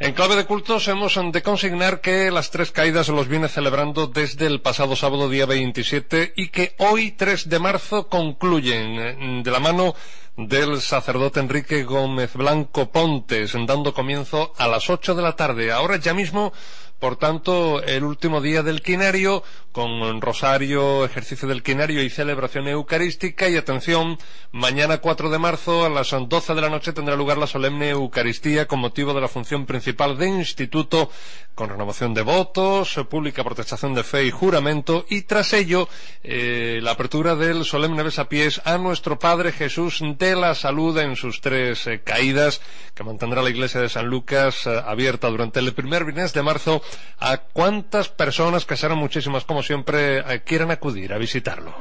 En 0.08 0.14
clave 0.14 0.36
de 0.36 0.46
cultos 0.46 0.88
hemos 0.88 1.20
de 1.32 1.42
consignar 1.42 2.00
que 2.00 2.30
las 2.30 2.50
tres 2.50 2.72
caídas 2.72 3.10
los 3.10 3.28
viene 3.28 3.46
celebrando 3.46 4.06
desde 4.06 4.46
el 4.46 4.62
pasado 4.62 4.96
sábado 4.96 5.28
día 5.28 5.44
27 5.44 6.32
y 6.34 6.48
que 6.48 6.74
hoy 6.78 7.10
3 7.10 7.50
de 7.50 7.58
marzo 7.58 8.08
concluyen 8.08 8.98
eh, 8.98 9.42
de 9.44 9.50
la 9.50 9.60
mano 9.60 9.94
del 10.34 10.80
sacerdote 10.80 11.40
Enrique 11.40 11.84
Gómez 11.84 12.32
Blanco 12.32 12.90
Pontes, 12.90 13.52
dando 13.66 13.92
comienzo 13.92 14.54
a 14.56 14.66
las 14.66 14.88
8 14.88 15.14
de 15.14 15.22
la 15.22 15.36
tarde. 15.36 15.72
Ahora 15.72 15.98
ya 15.98 16.14
mismo 16.14 16.54
por 16.98 17.14
tanto, 17.14 17.80
el 17.82 18.02
último 18.02 18.40
día 18.40 18.64
del 18.64 18.82
quinario, 18.82 19.44
con 19.78 20.20
rosario, 20.20 21.04
ejercicio 21.04 21.46
del 21.46 21.62
quinario 21.62 22.02
y 22.02 22.10
celebración 22.10 22.66
eucarística. 22.66 23.48
Y 23.48 23.56
atención, 23.56 24.18
mañana 24.50 24.98
4 24.98 25.30
de 25.30 25.38
marzo 25.38 25.84
a 25.84 25.88
las 25.88 26.10
12 26.10 26.54
de 26.56 26.60
la 26.60 26.68
noche 26.68 26.92
tendrá 26.92 27.14
lugar 27.14 27.38
la 27.38 27.46
solemne 27.46 27.90
Eucaristía 27.90 28.66
con 28.66 28.80
motivo 28.80 29.14
de 29.14 29.20
la 29.20 29.28
función 29.28 29.66
principal 29.66 30.18
de 30.18 30.26
instituto, 30.26 31.12
con 31.54 31.70
renovación 31.70 32.12
de 32.12 32.22
votos, 32.22 32.98
pública 33.08 33.44
protestación 33.44 33.94
de 33.94 34.02
fe 34.02 34.24
y 34.24 34.32
juramento. 34.32 35.04
Y 35.08 35.22
tras 35.22 35.52
ello, 35.52 35.88
eh, 36.24 36.80
la 36.82 36.92
apertura 36.92 37.36
del 37.36 37.64
solemne 37.64 38.02
besapiés 38.02 38.60
a 38.64 38.78
nuestro 38.78 39.20
Padre 39.20 39.52
Jesús 39.52 40.00
de 40.02 40.34
la 40.34 40.56
Salud 40.56 40.98
en 40.98 41.14
sus 41.14 41.40
tres 41.40 41.86
eh, 41.86 42.00
caídas, 42.02 42.60
que 42.96 43.04
mantendrá 43.04 43.42
la 43.42 43.50
iglesia 43.50 43.80
de 43.80 43.88
San 43.88 44.06
Lucas 44.06 44.66
eh, 44.66 44.82
abierta 44.84 45.28
durante 45.28 45.60
el 45.60 45.72
primer 45.72 46.04
viernes 46.04 46.32
de 46.32 46.42
marzo 46.42 46.82
a 47.20 47.36
cuántas 47.36 48.08
personas, 48.08 48.64
que 48.64 48.76
serán 48.76 48.98
muchísimas 48.98 49.44
como 49.44 49.62
siempre, 49.68 50.20
eh, 50.20 50.40
quieran 50.46 50.70
acudir 50.70 51.12
a 51.12 51.18
visitarlo. 51.18 51.74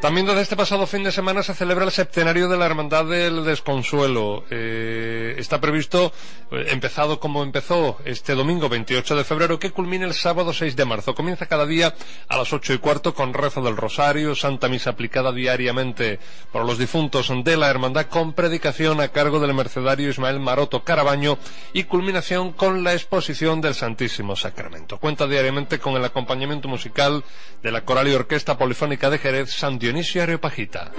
También 0.00 0.26
desde 0.26 0.42
este 0.42 0.56
pasado 0.56 0.86
fin 0.86 1.02
de 1.02 1.10
semana 1.10 1.42
se 1.42 1.54
celebra 1.54 1.84
el 1.84 1.90
septenario 1.90 2.48
de 2.48 2.58
la 2.58 2.66
Hermandad 2.66 3.06
del 3.06 3.44
Desconsuelo. 3.44 4.44
Eh, 4.50 5.34
está 5.38 5.58
previsto, 5.58 6.12
eh, 6.52 6.66
empezado 6.68 7.18
como 7.18 7.42
empezó 7.42 7.98
este 8.04 8.34
domingo 8.34 8.68
28 8.68 9.16
de 9.16 9.24
febrero, 9.24 9.58
que 9.58 9.70
culmine 9.70 10.04
el 10.04 10.12
sábado 10.12 10.52
6 10.52 10.76
de 10.76 10.84
marzo. 10.84 11.14
Comienza 11.14 11.46
cada 11.46 11.66
día 11.66 11.94
a 12.28 12.36
las 12.36 12.52
ocho 12.52 12.74
y 12.74 12.78
cuarto 12.78 13.14
con 13.14 13.32
rezo 13.32 13.62
del 13.62 13.76
Rosario, 13.76 14.34
Santa 14.34 14.68
Misa 14.68 14.90
aplicada 14.90 15.32
diariamente 15.32 16.20
por 16.52 16.66
los 16.66 16.78
difuntos 16.78 17.32
de 17.42 17.56
la 17.56 17.70
Hermandad 17.70 18.06
con 18.06 18.34
predicación 18.34 19.00
a 19.00 19.08
cargo 19.08 19.40
del 19.40 19.54
mercedario 19.54 20.10
Ismael 20.10 20.40
Maroto 20.40 20.84
Carabaño 20.84 21.38
y 21.72 21.84
culminación 21.84 22.52
con 22.52 22.84
la 22.84 22.92
exposición 22.92 23.60
del 23.62 23.74
Santísimo 23.74 24.36
Sacramento. 24.36 24.98
Cuenta 24.98 25.26
diariamente 25.26 25.78
con 25.78 25.94
el 25.94 26.04
acompañamiento 26.04 26.68
musical 26.68 27.24
de 27.62 27.72
la 27.72 27.84
Coral 27.84 28.08
y 28.08 28.14
Orquesta 28.14 28.58
Polifónica 28.58 29.10
de 29.10 29.18
Jerez, 29.18 29.52
San 29.52 29.78
Dionisio 29.86 30.20
Areopagita. 30.20 30.90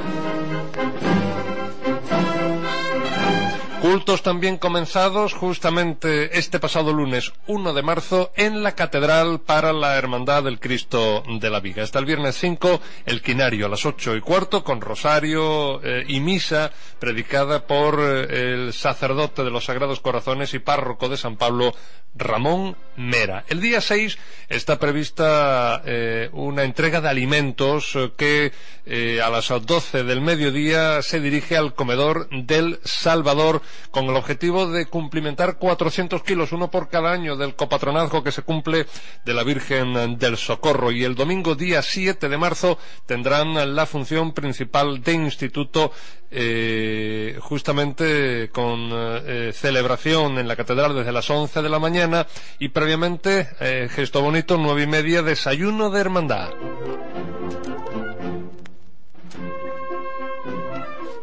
Cultos 3.89 4.21
también 4.21 4.58
comenzados 4.58 5.34
justamente 5.34 6.38
este 6.38 6.60
pasado 6.60 6.91
lunes 6.91 7.32
1 7.47 7.73
de 7.73 7.82
marzo 7.82 8.34
en 8.36 8.62
la 8.62 8.76
Catedral 8.76 9.39
para 9.39 9.71
la 9.71 9.95
Hermandad 9.95 10.43
del 10.43 10.60
Cristo 10.60 11.23
de 11.39 11.50
la 11.50 11.62
Viga. 11.62 11.84
Hasta 11.84 12.00
el 12.00 12.04
viernes 12.04 12.36
5, 12.36 12.82
el 13.06 13.21
quinario 13.21 13.65
a 13.65 13.69
las 13.69 13.86
8 13.86 14.17
y 14.17 14.19
cuarto 14.19 14.65
con 14.65 14.82
rosario 14.82 15.82
eh, 15.86 16.04
y 16.06 16.19
misa 16.19 16.69
predicada 17.00 17.65
por 17.65 18.02
eh, 18.02 18.54
el 18.54 18.73
sacerdote 18.73 19.45
de 19.45 19.52
los 19.52 19.63
Sagrados 19.63 20.02
Corazones 20.02 20.54
y 20.54 20.60
párroco 20.60 21.08
de 21.08 21.15
San 21.15 21.38
Pablo, 21.38 21.73
Ramón 22.13 22.76
Mera. 22.97 23.45
El 23.47 23.62
día 23.62 23.80
6 23.80 24.17
está 24.50 24.80
prevista 24.80 25.82
eh, 25.86 26.30
una 26.34 26.63
entrega 26.63 27.00
de 27.00 27.08
alimentos 27.08 27.97
que 28.17 28.52
a 29.21 29.30
las 29.30 29.50
12 29.50 30.06
del 30.06 30.21
mediodía 30.21 31.02
se 31.02 31.19
dirige 31.19 31.58
al 31.58 31.73
comedor 31.73 32.30
del 32.30 32.80
Salvador 32.86 33.62
con 33.92 34.06
el 34.06 34.16
objetivo 34.16 34.68
de 34.68 34.86
cumplimentar 34.86 35.58
400 35.58 36.24
kilos, 36.24 36.52
uno 36.52 36.72
por 36.72 36.90
cada 36.90 37.12
año, 37.12 37.36
del 37.36 37.56
copatronazgo 37.56 38.24
que 38.24 38.32
se 38.32 38.44
cumple 38.44 38.86
de 39.26 39.34
la 39.34 39.44
Virgen 39.44 40.18
del 40.18 40.38
Socorro. 40.38 40.92
Y 40.92 41.04
el 41.04 41.16
domingo 41.16 41.56
día 41.56 41.82
7 41.82 42.30
de 42.30 42.38
marzo 42.38 42.78
tendrán 43.06 43.76
la 43.76 43.86
función 43.86 44.34
principal 44.34 45.02
de 45.02 45.13
instituto 45.13 45.92
eh, 46.30 47.38
justamente 47.40 48.50
con 48.52 48.90
eh, 48.92 49.52
celebración 49.54 50.38
en 50.38 50.48
la 50.48 50.58
catedral 50.58 50.94
desde 50.96 51.13
las 51.13 51.30
11 51.30 51.62
de 51.62 51.70
la 51.70 51.80
mañana 51.80 52.28
y 52.60 52.70
previamente, 52.70 53.48
eh, 53.60 53.88
gesto 53.90 54.22
bonito, 54.22 54.58
nueve 54.58 54.84
y 54.84 54.88
media, 54.88 55.22
desayuno 55.22 55.90
de 55.90 56.02
hermandad. 56.02 56.50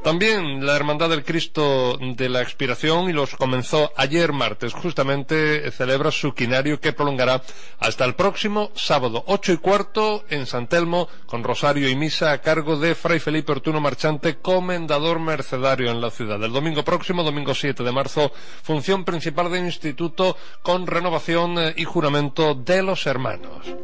También 0.04 0.66
la 0.66 0.76
Hermandad 0.76 1.08
del 1.08 1.24
Cristo 1.24 1.96
de 1.98 2.28
la 2.28 2.42
Expiración, 2.42 3.08
y 3.08 3.14
los 3.14 3.34
comenzó 3.36 3.90
ayer 3.96 4.34
martes, 4.34 4.74
justamente 4.74 5.70
celebra 5.70 6.10
su 6.10 6.34
quinario 6.34 6.78
que 6.78 6.92
prolongará 6.92 7.42
hasta 7.78 8.04
el 8.04 8.14
próximo 8.14 8.70
sábado, 8.74 9.24
ocho 9.26 9.54
y 9.54 9.56
cuarto, 9.56 10.26
en 10.28 10.44
San 10.44 10.66
Telmo, 10.66 11.08
con 11.24 11.42
rosario 11.42 11.88
y 11.88 11.96
misa 11.96 12.32
a 12.32 12.42
cargo 12.42 12.78
de 12.78 12.94
Fray 12.94 13.18
Felipe 13.18 13.52
Ortuno 13.52 13.80
Marchante, 13.80 14.36
comendador 14.36 15.20
mercedario 15.20 15.90
en 15.90 16.02
la 16.02 16.10
ciudad. 16.10 16.42
El 16.44 16.52
domingo 16.52 16.84
próximo, 16.84 17.22
domingo 17.22 17.54
7 17.54 17.82
de 17.82 17.92
marzo, 17.92 18.30
función 18.62 19.06
principal 19.06 19.50
del 19.50 19.64
instituto 19.64 20.36
con 20.60 20.86
renovación 20.86 21.72
y 21.76 21.84
juramento 21.84 22.54
de 22.54 22.82
los 22.82 23.06
hermanos. 23.06 23.74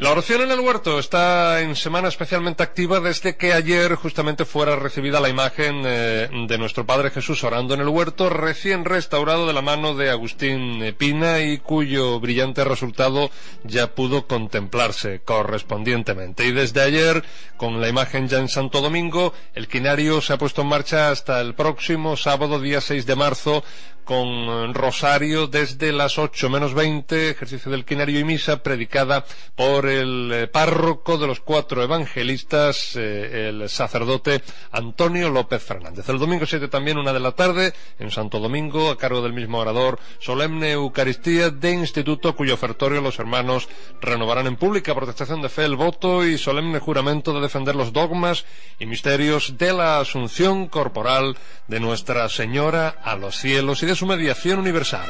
La 0.00 0.12
oración 0.12 0.40
en 0.40 0.50
el 0.50 0.60
huerto 0.60 0.98
está 0.98 1.60
en 1.60 1.76
semana 1.76 2.08
especialmente 2.08 2.62
activa 2.62 3.00
desde 3.00 3.36
que 3.36 3.52
ayer 3.52 3.96
justamente 3.96 4.46
fuera 4.46 4.74
recibida 4.74 5.20
la 5.20 5.28
imagen 5.28 5.82
eh, 5.84 6.26
de 6.48 6.56
nuestro 6.56 6.86
Padre 6.86 7.10
Jesús 7.10 7.44
orando 7.44 7.74
en 7.74 7.80
el 7.80 7.88
huerto, 7.88 8.30
recién 8.30 8.86
restaurado 8.86 9.46
de 9.46 9.52
la 9.52 9.60
mano 9.60 9.94
de 9.94 10.08
Agustín 10.08 10.94
Pina 10.96 11.40
y 11.40 11.58
cuyo 11.58 12.18
brillante 12.18 12.64
resultado 12.64 13.30
ya 13.62 13.94
pudo 13.94 14.26
contemplarse 14.26 15.20
correspondientemente. 15.20 16.46
Y 16.46 16.52
desde 16.52 16.80
ayer, 16.80 17.22
con 17.58 17.82
la 17.82 17.90
imagen 17.90 18.26
ya 18.26 18.38
en 18.38 18.48
Santo 18.48 18.80
Domingo, 18.80 19.34
el 19.54 19.68
quinario 19.68 20.22
se 20.22 20.32
ha 20.32 20.38
puesto 20.38 20.62
en 20.62 20.68
marcha 20.68 21.10
hasta 21.10 21.42
el 21.42 21.54
próximo 21.54 22.16
sábado, 22.16 22.58
día 22.58 22.80
6 22.80 23.04
de 23.04 23.16
marzo, 23.16 23.64
con 24.10 24.74
rosario 24.74 25.46
desde 25.46 25.92
las 25.92 26.18
ocho 26.18 26.50
menos 26.50 26.74
veinte, 26.74 27.30
ejercicio 27.30 27.70
del 27.70 27.84
quinario 27.84 28.18
y 28.18 28.24
misa 28.24 28.60
predicada 28.60 29.24
por 29.54 29.86
el 29.86 30.32
eh, 30.32 30.46
párroco 30.48 31.16
de 31.16 31.28
los 31.28 31.38
cuatro 31.38 31.80
evangelistas, 31.80 32.96
eh, 32.96 33.50
el 33.50 33.68
sacerdote 33.68 34.42
Antonio 34.72 35.30
López 35.30 35.62
Fernández. 35.62 36.08
El 36.08 36.18
domingo 36.18 36.44
7 36.44 36.66
también, 36.66 36.98
una 36.98 37.12
de 37.12 37.20
la 37.20 37.30
tarde, 37.30 37.72
en 38.00 38.10
Santo 38.10 38.40
Domingo, 38.40 38.90
a 38.90 38.98
cargo 38.98 39.22
del 39.22 39.32
mismo 39.32 39.58
orador, 39.58 40.00
solemne 40.18 40.72
Eucaristía 40.72 41.50
de 41.50 41.70
Instituto, 41.70 42.34
cuyo 42.34 42.54
ofertorio 42.54 43.00
los 43.00 43.20
hermanos 43.20 43.68
renovarán 44.00 44.48
en 44.48 44.56
pública 44.56 44.92
protestación 44.92 45.40
de 45.40 45.48
fe 45.48 45.66
el 45.66 45.76
voto 45.76 46.26
y 46.26 46.36
solemne 46.36 46.80
juramento 46.80 47.32
de 47.32 47.42
defender 47.42 47.76
los 47.76 47.92
dogmas 47.92 48.44
y 48.80 48.86
misterios 48.86 49.56
de 49.56 49.72
la 49.72 50.00
asunción 50.00 50.66
corporal 50.66 51.36
de 51.68 51.78
Nuestra 51.78 52.28
Señora 52.28 52.88
a 53.04 53.14
los 53.14 53.36
cielos 53.36 53.84
y 53.84 53.86
de 53.86 53.99
su 54.00 54.06
mediación 54.06 54.58
universal. 54.60 55.04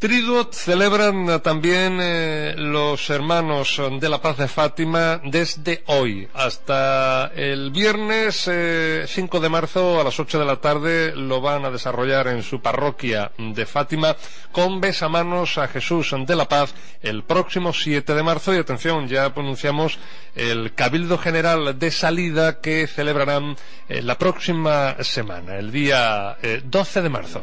Triduot 0.00 0.54
celebran 0.54 1.42
también 1.42 1.98
eh, 2.00 2.54
los 2.56 3.10
hermanos 3.10 3.78
de 4.00 4.08
la 4.08 4.22
paz 4.22 4.38
de 4.38 4.48
Fátima 4.48 5.20
desde 5.22 5.82
hoy 5.88 6.26
hasta 6.32 7.26
el 7.34 7.70
viernes 7.70 8.36
5 8.40 8.50
eh, 8.50 9.40
de 9.42 9.48
marzo 9.50 10.00
a 10.00 10.04
las 10.04 10.18
8 10.18 10.38
de 10.38 10.44
la 10.46 10.56
tarde 10.56 11.14
lo 11.14 11.42
van 11.42 11.66
a 11.66 11.70
desarrollar 11.70 12.28
en 12.28 12.42
su 12.42 12.62
parroquia 12.62 13.32
de 13.36 13.66
Fátima 13.66 14.16
con 14.52 14.80
besamanos 14.80 15.58
a 15.58 15.68
Jesús 15.68 16.14
de 16.26 16.34
la 16.34 16.48
Paz 16.48 16.74
el 17.02 17.22
próximo 17.22 17.74
7 17.74 18.14
de 18.14 18.22
marzo 18.22 18.54
y 18.54 18.56
atención 18.56 19.06
ya 19.06 19.34
pronunciamos 19.34 19.98
el 20.34 20.72
Cabildo 20.72 21.18
General 21.18 21.78
de 21.78 21.90
salida 21.90 22.62
que 22.62 22.86
celebrarán 22.86 23.54
eh, 23.86 24.00
la 24.00 24.16
próxima 24.16 24.96
semana 25.04 25.58
el 25.58 25.70
día 25.70 26.38
12 26.64 27.02
de 27.02 27.08
marzo. 27.10 27.42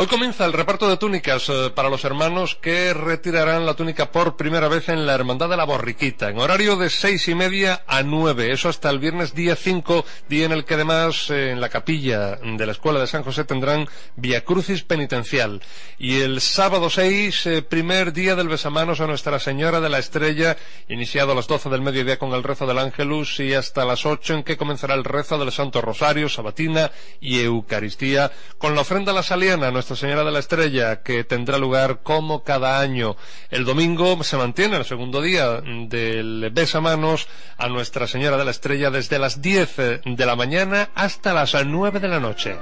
Hoy 0.00 0.06
comienza 0.06 0.46
el 0.46 0.52
reparto 0.52 0.88
de 0.88 0.96
túnicas 0.96 1.48
eh, 1.48 1.72
para 1.74 1.90
los 1.90 2.04
hermanos 2.04 2.54
que 2.54 2.94
retirarán 2.94 3.66
la 3.66 3.74
túnica 3.74 4.12
por 4.12 4.36
primera 4.36 4.68
vez 4.68 4.88
en 4.88 5.04
la 5.06 5.14
Hermandad 5.14 5.48
de 5.48 5.56
la 5.56 5.64
Borriquita, 5.64 6.28
en 6.28 6.38
horario 6.38 6.76
de 6.76 6.88
seis 6.88 7.26
y 7.26 7.34
media 7.34 7.82
a 7.84 8.04
nueve, 8.04 8.52
eso 8.52 8.68
hasta 8.68 8.90
el 8.90 9.00
viernes 9.00 9.34
día 9.34 9.56
cinco, 9.56 10.04
día 10.28 10.46
en 10.46 10.52
el 10.52 10.64
que 10.64 10.74
además 10.74 11.30
eh, 11.30 11.50
en 11.50 11.60
la 11.60 11.68
capilla 11.68 12.36
de 12.36 12.64
la 12.64 12.70
Escuela 12.70 13.00
de 13.00 13.08
San 13.08 13.24
José 13.24 13.42
tendrán 13.42 13.88
Via 14.14 14.44
Crucis 14.44 14.84
penitencial. 14.84 15.60
Y 15.98 16.20
el 16.20 16.40
sábado 16.42 16.90
seis, 16.90 17.44
eh, 17.46 17.62
primer 17.62 18.12
día 18.12 18.36
del 18.36 18.46
besamanos 18.46 19.00
a 19.00 19.08
Nuestra 19.08 19.40
Señora 19.40 19.80
de 19.80 19.88
la 19.88 19.98
Estrella, 19.98 20.56
iniciado 20.88 21.32
a 21.32 21.34
las 21.34 21.48
doce 21.48 21.70
del 21.70 21.82
mediodía 21.82 22.20
con 22.20 22.34
el 22.34 22.44
rezo 22.44 22.68
del 22.68 22.78
Ángelus 22.78 23.40
y 23.40 23.52
hasta 23.52 23.84
las 23.84 24.06
ocho 24.06 24.34
en 24.34 24.44
que 24.44 24.56
comenzará 24.56 24.94
el 24.94 25.02
rezo 25.02 25.38
del 25.38 25.50
Santo 25.50 25.80
Rosario, 25.80 26.28
Sabatina 26.28 26.92
y 27.20 27.40
Eucaristía, 27.40 28.30
con 28.58 28.76
la 28.76 28.82
ofrenda 28.82 29.10
a 29.10 29.16
la 29.16 29.24
Saliana, 29.24 29.72
Señora 29.96 30.24
de 30.24 30.32
la 30.32 30.38
Estrella, 30.38 31.02
que 31.02 31.24
tendrá 31.24 31.58
lugar 31.58 32.00
como 32.02 32.44
cada 32.44 32.80
año. 32.80 33.16
El 33.50 33.64
domingo 33.64 34.22
se 34.22 34.36
mantiene 34.36 34.76
el 34.76 34.84
segundo 34.84 35.20
día 35.20 35.60
del 35.60 36.50
besamanos 36.52 37.28
a 37.56 37.68
Nuestra 37.68 38.06
Señora 38.06 38.36
de 38.36 38.44
la 38.44 38.50
Estrella 38.50 38.90
desde 38.90 39.18
las 39.18 39.42
diez 39.42 39.76
de 39.76 40.26
la 40.26 40.36
mañana 40.36 40.90
hasta 40.94 41.32
las 41.32 41.54
nueve 41.66 42.00
de 42.00 42.08
la 42.08 42.20
noche. 42.20 42.56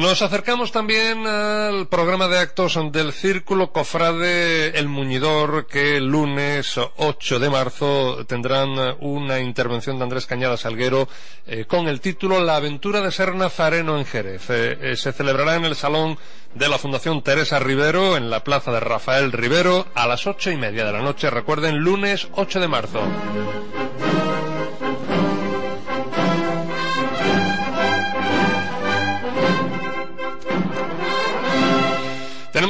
Nos 0.00 0.22
acercamos 0.22 0.72
también 0.72 1.26
al 1.26 1.86
programa 1.86 2.26
de 2.26 2.38
actos 2.38 2.78
del 2.90 3.12
Círculo 3.12 3.70
Cofrade 3.70 4.78
El 4.78 4.88
Muñidor, 4.88 5.66
que 5.66 5.98
el 5.98 6.06
lunes 6.06 6.80
8 6.96 7.38
de 7.38 7.50
marzo 7.50 8.24
tendrán 8.26 8.96
una 9.00 9.40
intervención 9.40 9.98
de 9.98 10.04
Andrés 10.04 10.24
Cañada 10.24 10.56
Salguero 10.56 11.06
eh, 11.46 11.66
con 11.66 11.86
el 11.86 12.00
título 12.00 12.42
La 12.42 12.56
aventura 12.56 13.02
de 13.02 13.12
ser 13.12 13.34
nazareno 13.34 13.98
en 13.98 14.06
Jerez. 14.06 14.48
Eh, 14.48 14.78
eh, 14.80 14.96
se 14.96 15.12
celebrará 15.12 15.56
en 15.56 15.66
el 15.66 15.76
Salón 15.76 16.16
de 16.54 16.70
la 16.70 16.78
Fundación 16.78 17.22
Teresa 17.22 17.58
Rivero, 17.58 18.16
en 18.16 18.30
la 18.30 18.42
Plaza 18.42 18.72
de 18.72 18.80
Rafael 18.80 19.32
Rivero, 19.32 19.86
a 19.94 20.06
las 20.06 20.26
ocho 20.26 20.50
y 20.50 20.56
media 20.56 20.86
de 20.86 20.92
la 20.92 21.02
noche. 21.02 21.28
Recuerden, 21.28 21.76
lunes 21.76 22.26
8 22.36 22.58
de 22.58 22.68
marzo. 22.68 23.02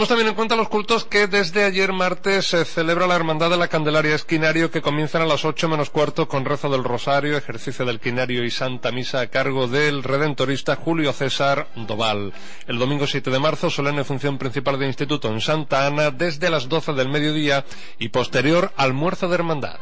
Tenemos 0.00 0.08
también 0.16 0.28
en 0.28 0.34
cuenta 0.34 0.56
los 0.56 0.70
cultos 0.70 1.04
que 1.04 1.26
desde 1.26 1.62
ayer 1.62 1.92
martes 1.92 2.46
se 2.46 2.64
celebra 2.64 3.06
la 3.06 3.16
Hermandad 3.16 3.50
de 3.50 3.58
la 3.58 3.68
Candelaria 3.68 4.14
Esquinario 4.14 4.70
que 4.70 4.80
comienzan 4.80 5.20
a 5.20 5.26
las 5.26 5.44
ocho 5.44 5.68
menos 5.68 5.90
cuarto 5.90 6.26
con 6.26 6.46
rezo 6.46 6.70
del 6.70 6.84
Rosario, 6.84 7.36
ejercicio 7.36 7.84
del 7.84 8.00
Quinario 8.00 8.42
y 8.42 8.50
Santa 8.50 8.92
Misa 8.92 9.20
a 9.20 9.26
cargo 9.26 9.68
del 9.68 10.02
redentorista 10.02 10.76
Julio 10.76 11.12
César 11.12 11.68
Doval. 11.76 12.32
El 12.66 12.78
domingo 12.78 13.06
7 13.06 13.30
de 13.30 13.40
marzo, 13.40 13.68
solemne 13.68 14.02
función 14.04 14.38
principal 14.38 14.78
de 14.78 14.86
instituto 14.86 15.28
en 15.28 15.42
Santa 15.42 15.86
Ana 15.86 16.10
desde 16.10 16.48
las 16.48 16.70
doce 16.70 16.94
del 16.94 17.10
mediodía 17.10 17.66
y 17.98 18.08
posterior 18.08 18.72
almuerzo 18.78 19.28
de 19.28 19.34
hermandad. 19.34 19.80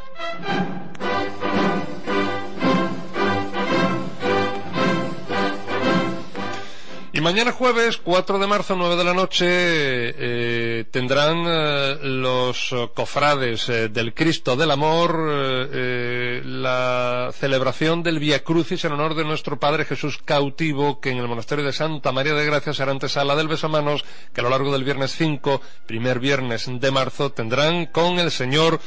Y 7.18 7.20
mañana 7.20 7.50
jueves, 7.50 7.96
4 7.96 8.38
de 8.38 8.46
marzo, 8.46 8.76
9 8.76 8.94
de 8.94 9.02
la 9.02 9.12
noche, 9.12 9.44
eh, 9.48 10.85
tendrán 10.88 11.42
eh, 11.48 11.98
los 12.00 12.72
cofrades 12.94 13.68
eh, 13.68 13.88
del 13.88 14.14
Cristo 14.14 14.54
del 14.54 14.70
Amor 14.70 15.18
la 16.44 17.31
celebración 17.33 18.04
del 18.04 18.20
Via 18.20 18.44
Crucis 18.44 18.85
en 18.85 18.92
honor 18.92 19.16
de 19.16 19.24
nuestro 19.24 19.59
Padre 19.59 19.85
Jesús 19.85 20.18
cautivo, 20.24 21.00
que 21.00 21.11
en 21.11 21.18
el 21.18 21.26
monasterio 21.26 21.64
de 21.64 21.72
Santa 21.72 22.12
María 22.12 22.35
de 22.35 22.46
Gracia 22.46 22.72
será 22.72 22.92
antesala 22.92 23.35
del 23.35 23.48
besamanos, 23.48 24.04
que 24.33 24.40
a 24.40 24.44
lo 24.44 24.50
largo 24.50 24.70
del 24.70 24.85
viernes 24.85 25.11
5, 25.16 25.61
primer 25.88 26.20
viernes 26.20 26.70
de 26.70 26.90
marzo, 26.92 27.33
tendrán 27.33 27.87
con 27.87 28.20
el 28.20 28.31
Señor 28.31 28.78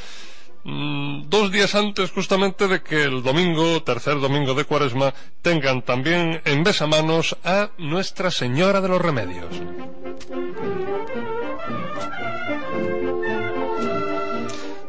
Mm, 0.63 1.29
dos 1.29 1.51
días 1.51 1.73
antes 1.73 2.11
justamente 2.11 2.67
de 2.67 2.81
que 2.81 3.03
el 3.03 3.23
domingo, 3.23 3.81
tercer 3.83 4.19
domingo 4.19 4.53
de 4.53 4.65
cuaresma, 4.65 5.13
tengan 5.41 5.81
también 5.81 6.41
en 6.45 6.63
besamanos 6.63 7.35
a 7.43 7.71
Nuestra 7.77 8.29
Señora 8.29 8.81
de 8.81 8.87
los 8.89 9.01
Remedios. 9.01 9.59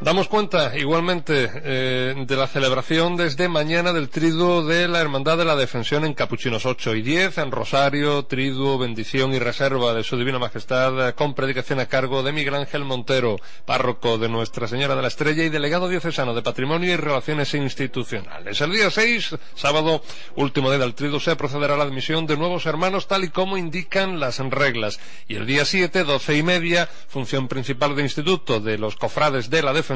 Damos 0.02 0.26
cuenta 0.26 0.76
igualmente 0.76 1.48
eh, 1.54 2.24
de 2.26 2.36
la 2.36 2.48
celebración 2.48 3.16
desde 3.16 3.48
mañana 3.48 3.92
del 3.92 4.08
triduo 4.08 4.64
de 4.64 4.88
la 4.88 5.00
Hermandad 5.00 5.38
de 5.38 5.44
la 5.44 5.54
Defensión 5.54 6.04
en 6.04 6.12
Capuchinos 6.12 6.66
8 6.66 6.96
y 6.96 7.02
10, 7.02 7.38
en 7.38 7.52
Rosario, 7.52 8.24
triduo, 8.24 8.78
bendición 8.78 9.32
y 9.32 9.38
reserva 9.38 9.94
de 9.94 10.02
su 10.02 10.16
Divina 10.16 10.40
Majestad, 10.40 11.10
eh, 11.10 11.12
con 11.12 11.34
predicación 11.34 11.78
a 11.78 11.86
cargo 11.86 12.24
de 12.24 12.32
Miguel 12.32 12.56
Ángel 12.56 12.84
Montero, 12.84 13.36
párroco 13.64 14.18
de 14.18 14.28
Nuestra 14.28 14.66
Señora 14.66 14.96
de 14.96 15.02
la 15.02 15.08
Estrella 15.08 15.44
y 15.44 15.50
delegado 15.50 15.88
diocesano 15.88 16.34
de 16.34 16.42
Patrimonio 16.42 16.92
y 16.92 16.96
Relaciones 16.96 17.54
Institucionales. 17.54 18.60
El 18.60 18.72
día 18.72 18.90
6, 18.90 19.36
sábado, 19.54 20.02
último 20.34 20.68
día 20.70 20.80
del 20.80 20.94
triduo, 20.94 21.20
se 21.20 21.36
procederá 21.36 21.74
a 21.74 21.76
la 21.76 21.84
admisión 21.84 22.26
de 22.26 22.36
nuevos 22.36 22.66
hermanos 22.66 23.06
tal 23.06 23.22
y 23.22 23.28
como 23.28 23.56
indican 23.56 24.18
las 24.18 24.40
reglas. 24.40 24.98
Y 25.28 25.36
el 25.36 25.46
día 25.46 25.64
7, 25.64 26.02
doce 26.02 26.36
y 26.36 26.42
media, 26.42 26.88
función 27.06 27.46
principal 27.46 27.94
de 27.94 28.02
instituto 28.02 28.58
de 28.58 28.78
los 28.78 28.96
cofrades 28.96 29.48
de 29.48 29.62
la 29.62 29.72
Defensión 29.72 29.91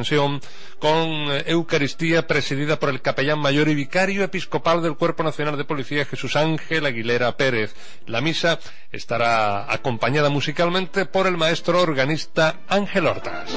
con 0.79 1.09
eh, 1.33 1.45
Eucaristía 1.47 2.27
presidida 2.27 2.79
por 2.79 2.91
el 2.91 3.01
capellán 3.01 3.39
mayor 3.39 3.69
y 3.69 3.75
vicario 3.75 4.25
episcopal 4.25 4.83
del 4.83 4.97
Cuerpo 4.97 5.23
Nacional 5.23 5.57
de 5.57 5.65
Policía 5.65 6.05
Jesús 6.05 6.37
Ángel 6.37 6.87
Aguilera 6.87 7.37
Pérez. 7.37 7.75
La 8.07 8.21
misa 8.21 8.59
estará 8.93 9.73
acompañada 9.73 10.29
musicalmente 10.29 11.07
por 11.07 11.27
el 11.27 11.37
maestro 11.37 11.81
organista 11.81 12.61
Ángel 12.69 13.07
Hortas. 13.07 13.51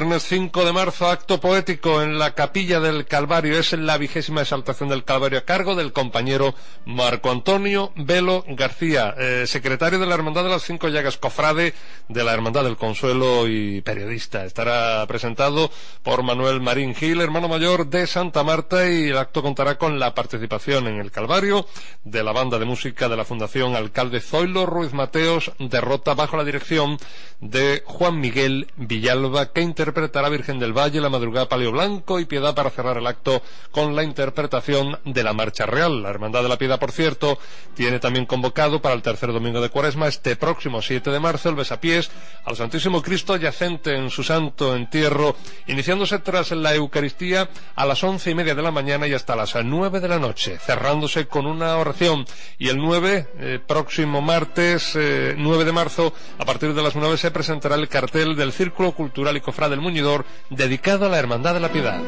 Viernes 0.00 0.22
5 0.22 0.64
de 0.64 0.72
marzo, 0.72 1.10
acto 1.10 1.40
poético 1.40 2.00
en 2.00 2.18
la 2.18 2.34
capilla 2.34 2.80
del 2.80 3.04
Calvario. 3.04 3.58
Es 3.58 3.74
la 3.74 3.98
vigésima 3.98 4.40
exaltación 4.40 4.88
del 4.88 5.04
Calvario 5.04 5.40
a 5.40 5.44
cargo 5.44 5.74
del 5.74 5.92
compañero 5.92 6.54
Marco 6.86 7.30
Antonio 7.30 7.92
Velo 7.96 8.42
García, 8.48 9.14
eh, 9.18 9.44
secretario 9.46 9.98
de 9.98 10.06
la 10.06 10.14
Hermandad 10.14 10.44
de 10.44 10.48
las 10.48 10.62
Cinco 10.62 10.88
Llagas, 10.88 11.18
cofrade 11.18 11.74
de 12.08 12.24
la 12.24 12.32
Hermandad 12.32 12.64
del 12.64 12.78
Consuelo 12.78 13.46
y 13.46 13.82
periodista. 13.82 14.46
Estará 14.46 15.06
presentado 15.06 15.70
por 16.02 16.22
Manuel 16.22 16.62
Marín 16.62 16.94
Gil, 16.94 17.20
hermano 17.20 17.48
mayor 17.48 17.86
de 17.86 18.06
Santa 18.06 18.42
Marta, 18.42 18.88
y 18.90 19.08
el 19.08 19.18
acto 19.18 19.42
contará 19.42 19.76
con 19.76 19.98
la 19.98 20.14
participación 20.14 20.86
en 20.86 20.98
el 20.98 21.10
Calvario 21.10 21.66
de 22.04 22.24
la 22.24 22.32
banda 22.32 22.58
de 22.58 22.64
música 22.64 23.10
de 23.10 23.18
la 23.18 23.26
Fundación 23.26 23.76
Alcalde 23.76 24.22
Zoilo 24.22 24.64
Ruiz 24.64 24.94
Mateos, 24.94 25.52
derrota 25.58 26.14
bajo 26.14 26.38
la 26.38 26.44
dirección 26.44 26.96
de 27.40 27.82
Juan 27.84 28.18
Miguel 28.18 28.68
Villalba, 28.76 29.52
que 29.52 29.60
interpretará 29.90 30.28
Virgen 30.28 30.60
del 30.60 30.72
Valle, 30.72 31.00
la 31.00 31.08
madrugada 31.08 31.48
Palio 31.48 31.72
Blanco 31.72 32.20
y 32.20 32.24
Piedad 32.24 32.54
para 32.54 32.70
cerrar 32.70 32.96
el 32.96 33.08
acto 33.08 33.42
con 33.72 33.96
la 33.96 34.04
interpretación 34.04 35.00
de 35.04 35.24
la 35.24 35.32
Marcha 35.32 35.66
Real. 35.66 36.00
La 36.00 36.10
Hermandad 36.10 36.44
de 36.44 36.48
la 36.48 36.58
Piedad, 36.58 36.78
por 36.78 36.92
cierto, 36.92 37.40
tiene 37.74 37.98
también 37.98 38.24
convocado 38.24 38.80
para 38.80 38.94
el 38.94 39.02
tercer 39.02 39.32
domingo 39.32 39.60
de 39.60 39.68
Cuaresma, 39.68 40.06
este 40.06 40.36
próximo 40.36 40.80
7 40.80 41.10
de 41.10 41.18
marzo, 41.18 41.48
el 41.48 41.56
besapiés 41.56 42.08
al 42.44 42.54
Santísimo 42.54 43.02
Cristo 43.02 43.36
yacente 43.36 43.96
en 43.96 44.10
su 44.10 44.22
santo 44.22 44.76
entierro, 44.76 45.34
iniciándose 45.66 46.20
tras 46.20 46.52
la 46.52 46.72
Eucaristía 46.72 47.48
a 47.74 47.84
las 47.84 48.04
once 48.04 48.30
y 48.30 48.36
media 48.36 48.54
de 48.54 48.62
la 48.62 48.70
mañana 48.70 49.08
y 49.08 49.12
hasta 49.12 49.34
las 49.34 49.56
nueve 49.64 49.98
de 49.98 50.06
la 50.06 50.20
noche, 50.20 50.58
cerrándose 50.58 51.26
con 51.26 51.46
una 51.46 51.76
oración. 51.78 52.24
Y 52.58 52.68
el 52.68 52.76
9, 52.76 53.28
eh, 53.38 53.58
próximo 53.66 54.22
martes, 54.22 54.92
9 54.94 55.34
eh, 55.34 55.64
de 55.64 55.72
marzo, 55.72 56.14
a 56.38 56.44
partir 56.44 56.74
de 56.74 56.82
las 56.82 56.94
9 56.94 57.16
se 57.16 57.32
presentará 57.32 57.74
el 57.74 57.88
cartel 57.88 58.36
del 58.36 58.52
Círculo 58.52 58.92
Cultural 58.92 59.36
y 59.36 59.40
del 59.70 59.80
Muñidor, 59.80 60.26
dedicado 60.50 61.06
a 61.06 61.08
la 61.08 61.18
Hermandad 61.18 61.54
de 61.54 61.60
la 61.60 61.72
Piedad. 61.72 62.00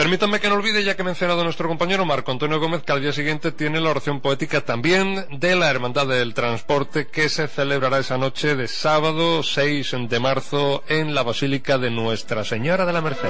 Permítanme 0.00 0.40
que 0.40 0.48
no 0.48 0.54
olvide, 0.54 0.82
ya 0.82 0.96
que 0.96 1.02
he 1.02 1.04
mencionado 1.04 1.42
a 1.42 1.44
nuestro 1.44 1.68
compañero 1.68 2.06
Marco 2.06 2.32
Antonio 2.32 2.58
Gómez, 2.58 2.82
que 2.82 2.92
al 2.92 3.02
día 3.02 3.12
siguiente 3.12 3.52
tiene 3.52 3.82
la 3.82 3.90
oración 3.90 4.20
poética 4.20 4.62
también 4.62 5.26
de 5.30 5.54
la 5.54 5.70
Hermandad 5.70 6.06
del 6.06 6.32
Transporte, 6.32 7.08
que 7.08 7.28
se 7.28 7.48
celebrará 7.48 7.98
esa 7.98 8.16
noche 8.16 8.56
de 8.56 8.66
sábado 8.66 9.42
6 9.42 9.94
de 10.08 10.18
marzo 10.18 10.82
en 10.88 11.14
la 11.14 11.22
Basílica 11.22 11.76
de 11.76 11.90
Nuestra 11.90 12.44
Señora 12.44 12.86
de 12.86 12.92
la 12.94 13.02
Merced. 13.02 13.28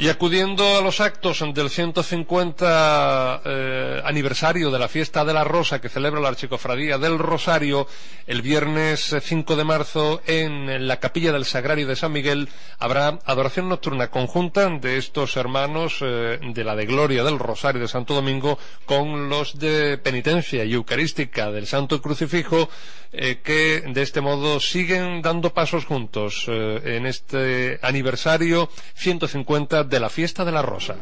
Y 0.00 0.10
acudiendo 0.10 0.78
a 0.78 0.80
los 0.80 1.00
actos 1.00 1.42
del 1.52 1.70
150 1.70 3.42
eh, 3.44 4.00
aniversario 4.04 4.70
de 4.70 4.78
la 4.78 4.86
fiesta 4.86 5.24
de 5.24 5.34
la 5.34 5.42
Rosa 5.42 5.80
que 5.80 5.88
celebra 5.88 6.20
la 6.20 6.28
Archicofradía 6.28 6.98
del 6.98 7.18
Rosario, 7.18 7.88
el 8.28 8.40
viernes 8.40 9.16
5 9.20 9.56
de 9.56 9.64
marzo 9.64 10.22
en 10.24 10.86
la 10.86 11.00
capilla 11.00 11.32
del 11.32 11.44
Sagrario 11.44 11.88
de 11.88 11.96
San 11.96 12.12
Miguel 12.12 12.48
habrá 12.78 13.18
adoración 13.24 13.68
nocturna 13.68 14.08
conjunta 14.08 14.70
de 14.70 14.98
estos 14.98 15.36
hermanos 15.36 15.98
eh, 16.00 16.38
de 16.40 16.62
la 16.62 16.76
de 16.76 16.86
Gloria 16.86 17.24
del 17.24 17.40
Rosario 17.40 17.80
de 17.80 17.88
Santo 17.88 18.14
Domingo 18.14 18.56
con 18.86 19.28
los 19.28 19.58
de 19.58 19.98
penitencia 19.98 20.64
y 20.64 20.74
eucarística 20.74 21.50
del 21.50 21.66
Santo 21.66 22.00
Crucifijo 22.00 22.68
eh, 23.10 23.40
que 23.42 23.82
de 23.88 24.02
este 24.02 24.20
modo 24.20 24.60
siguen 24.60 25.22
dando 25.22 25.52
pasos 25.52 25.86
juntos 25.86 26.44
en 26.46 27.06
este 27.06 27.80
aniversario 27.82 28.68
150 28.94 29.87
de 29.88 30.00
la 30.00 30.10
fiesta 30.10 30.44
de 30.44 30.52
la 30.52 30.62
rosa. 30.62 30.96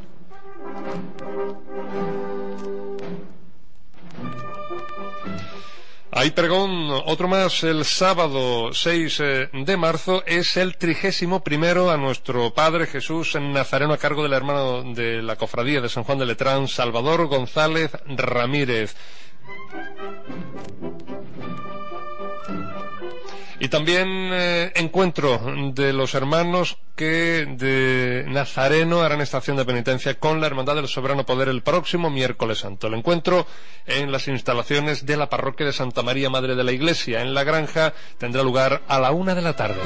Hay 6.18 6.30
pregón, 6.30 6.88
otro 7.04 7.28
más, 7.28 7.62
el 7.62 7.84
sábado 7.84 8.72
6 8.72 9.20
eh, 9.20 9.50
de 9.52 9.76
marzo 9.76 10.22
es 10.24 10.56
el 10.56 10.78
trigésimo 10.78 11.44
primero 11.44 11.90
a 11.90 11.98
nuestro 11.98 12.54
Padre 12.54 12.86
Jesús 12.86 13.34
Nazareno 13.34 13.92
a 13.92 13.98
cargo 13.98 14.22
del 14.22 14.32
hermano 14.32 14.94
de 14.94 15.20
la 15.20 15.36
cofradía 15.36 15.82
de 15.82 15.90
San 15.90 16.04
Juan 16.04 16.18
de 16.18 16.24
Letrán, 16.24 16.68
Salvador 16.68 17.26
González 17.26 17.90
Ramírez. 18.06 18.96
Y 23.58 23.68
también 23.68 24.30
eh, 24.32 24.72
encuentro 24.74 25.40
de 25.72 25.94
los 25.94 26.14
hermanos 26.14 26.76
que 26.94 27.46
de 27.48 28.24
Nazareno 28.28 29.00
harán 29.00 29.22
estación 29.22 29.56
de 29.56 29.64
penitencia 29.64 30.14
con 30.18 30.40
la 30.40 30.46
Hermandad 30.46 30.76
del 30.76 30.88
Soberano 30.88 31.24
Poder 31.24 31.48
el 31.48 31.62
próximo 31.62 32.10
miércoles 32.10 32.58
santo. 32.58 32.86
El 32.86 32.94
encuentro 32.94 33.46
en 33.86 34.12
las 34.12 34.28
instalaciones 34.28 35.06
de 35.06 35.16
la 35.16 35.30
parroquia 35.30 35.64
de 35.64 35.72
Santa 35.72 36.02
María 36.02 36.28
Madre 36.28 36.54
de 36.54 36.64
la 36.64 36.72
Iglesia 36.72 37.22
en 37.22 37.32
la 37.32 37.44
granja 37.44 37.94
tendrá 38.18 38.42
lugar 38.42 38.82
a 38.88 38.98
la 38.98 39.12
una 39.12 39.34
de 39.34 39.42
la 39.42 39.56
tarde. 39.56 39.80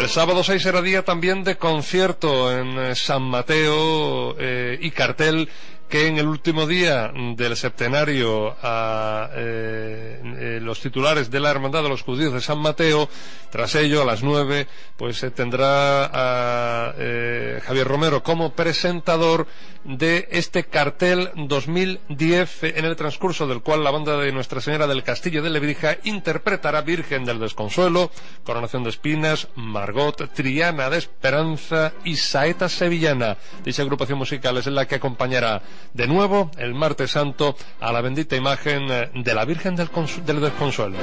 El 0.00 0.08
sábado 0.08 0.42
6 0.42 0.62
será 0.62 0.80
día 0.80 1.04
también 1.04 1.44
de 1.44 1.58
concierto 1.58 2.50
en 2.50 2.78
eh, 2.78 2.94
San 2.94 3.22
Mateo 3.22 4.34
eh, 4.38 4.78
y 4.80 4.92
cartel 4.92 5.50
que 5.90 6.06
en 6.06 6.18
el 6.18 6.28
último 6.28 6.66
día 6.68 7.12
del 7.36 7.56
septenario 7.56 8.56
a 8.62 9.28
eh, 9.34 10.22
eh, 10.38 10.58
los 10.62 10.80
titulares 10.80 11.30
de 11.30 11.40
la 11.40 11.50
Hermandad 11.50 11.82
de 11.82 11.88
los 11.88 12.02
Judíos 12.02 12.32
de 12.32 12.40
San 12.40 12.60
Mateo, 12.60 13.08
tras 13.50 13.74
ello 13.74 14.00
a 14.00 14.04
las 14.04 14.22
nueve, 14.22 14.68
pues 14.96 15.26
tendrá 15.34 16.04
a 16.04 16.94
eh, 16.96 17.60
Javier 17.64 17.88
Romero 17.88 18.22
como 18.22 18.52
presentador 18.52 19.48
de 19.84 20.28
este 20.30 20.64
cartel 20.64 21.30
2010 21.34 22.64
en 22.64 22.84
el 22.84 22.96
transcurso 22.96 23.46
del 23.46 23.62
cual 23.62 23.82
la 23.82 23.90
banda 23.90 24.16
de 24.16 24.30
Nuestra 24.30 24.60
Señora 24.60 24.86
del 24.86 25.02
Castillo 25.02 25.42
de 25.42 25.50
Lebrija 25.50 25.96
interpretará 26.04 26.82
Virgen 26.82 27.24
del 27.24 27.40
Desconsuelo, 27.40 28.10
Coronación 28.44 28.84
de 28.84 28.90
Espinas, 28.90 29.48
Margot, 29.56 30.32
Triana 30.34 30.90
de 30.90 30.98
Esperanza 30.98 31.92
y 32.04 32.16
Saeta 32.16 32.68
Sevillana. 32.68 33.38
Dicha 33.64 33.82
agrupación 33.82 34.18
musical 34.18 34.56
es 34.58 34.66
la 34.66 34.86
que 34.86 34.96
acompañará 34.96 35.62
de 35.94 36.06
nuevo 36.06 36.50
el 36.58 36.74
martes 36.74 37.10
santo 37.12 37.56
a 37.80 37.92
la 37.92 38.00
bendita 38.00 38.36
imagen 38.36 38.90
eh, 38.90 39.10
de 39.14 39.34
la 39.34 39.44
Virgen 39.44 39.76
del, 39.76 39.88
del 40.24 40.40
Desconsuelo. 40.40 40.96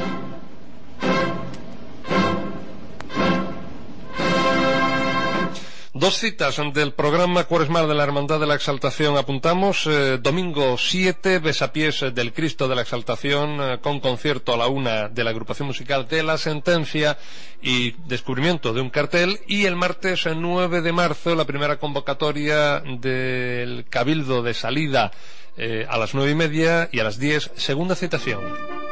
Dos 6.00 6.20
citas 6.20 6.62
del 6.76 6.94
programa 6.94 7.46
cuaresmal 7.46 7.88
de 7.88 7.96
la 7.96 8.04
Hermandad 8.04 8.40
de 8.40 8.46
la 8.46 8.54
Exaltación 8.54 9.18
apuntamos. 9.18 9.88
Eh, 9.88 10.20
domingo 10.22 10.78
7, 10.78 11.40
Besapiés 11.40 12.06
del 12.14 12.34
Cristo 12.34 12.68
de 12.68 12.76
la 12.76 12.84
Exaltación, 12.84 13.60
eh, 13.60 13.80
con 13.82 14.00
concierto 14.00 14.54
a 14.54 14.58
la 14.58 14.68
una 14.68 15.10
de 15.10 15.24
la 15.24 15.32
agrupación 15.32 15.68
musical 15.68 16.08
de 16.08 16.22
la 16.22 16.38
Sentencia 16.38 17.18
y 17.64 17.94
descubrimiento 18.06 18.74
de 18.74 18.82
un 18.82 18.92
cartel. 18.92 19.40
Y 19.48 19.66
el 19.66 19.76
martes 19.76 20.28
9 20.28 20.82
de 20.82 20.92
marzo, 20.92 21.34
la 21.34 21.46
primera 21.46 21.80
convocatoria 21.80 22.80
del 22.82 23.86
Cabildo 23.90 24.44
de 24.44 24.54
salida 24.54 25.12
eh, 25.58 25.88
a 25.90 25.98
las 25.98 26.14
nueve 26.14 26.30
y 26.30 26.36
media 26.36 26.90
y 26.92 27.00
a 27.00 27.06
las 27.06 27.18
diez, 27.18 27.50
segunda 27.56 27.96
citación. 27.96 28.87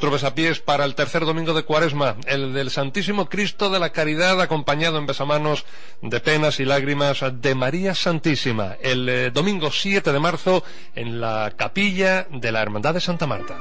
Otro 0.00 0.12
besapiés 0.12 0.60
para 0.60 0.86
el 0.86 0.94
tercer 0.94 1.26
domingo 1.26 1.52
de 1.52 1.62
Cuaresma, 1.62 2.16
el 2.24 2.54
del 2.54 2.70
Santísimo 2.70 3.28
Cristo 3.28 3.68
de 3.68 3.78
la 3.78 3.90
Caridad, 3.90 4.40
acompañado 4.40 4.96
en 4.96 5.04
besamanos 5.04 5.66
de 6.00 6.20
penas 6.20 6.58
y 6.58 6.64
lágrimas 6.64 7.22
de 7.30 7.54
María 7.54 7.94
Santísima, 7.94 8.78
el 8.80 9.06
eh, 9.10 9.30
domingo 9.30 9.70
7 9.70 10.10
de 10.10 10.18
marzo 10.18 10.64
en 10.94 11.20
la 11.20 11.52
capilla 11.54 12.26
de 12.30 12.50
la 12.50 12.62
Hermandad 12.62 12.94
de 12.94 13.02
Santa 13.02 13.26
Marta. 13.26 13.58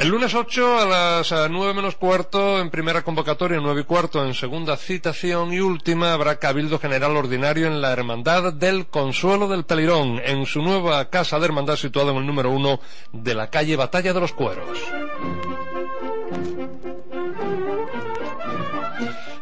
El 0.00 0.08
lunes 0.08 0.34
8 0.34 0.78
a 0.78 0.86
las 0.86 1.50
9 1.50 1.74
menos 1.74 1.94
cuarto 1.94 2.58
en 2.58 2.70
primera 2.70 3.02
convocatoria, 3.02 3.60
9 3.60 3.82
y 3.82 3.84
cuarto 3.84 4.24
en 4.24 4.32
segunda 4.32 4.78
citación 4.78 5.52
y 5.52 5.60
última 5.60 6.14
habrá 6.14 6.36
Cabildo 6.36 6.78
General 6.78 7.14
Ordinario 7.14 7.66
en 7.66 7.82
la 7.82 7.92
Hermandad 7.92 8.54
del 8.54 8.86
Consuelo 8.86 9.46
del 9.46 9.64
Pelirón, 9.64 10.18
en 10.24 10.46
su 10.46 10.62
nueva 10.62 11.10
casa 11.10 11.38
de 11.38 11.44
hermandad 11.44 11.76
situada 11.76 12.12
en 12.12 12.16
el 12.16 12.26
número 12.26 12.50
1 12.50 12.80
de 13.12 13.34
la 13.34 13.50
calle 13.50 13.76
Batalla 13.76 14.14
de 14.14 14.20
los 14.20 14.32
Cueros. 14.32 14.78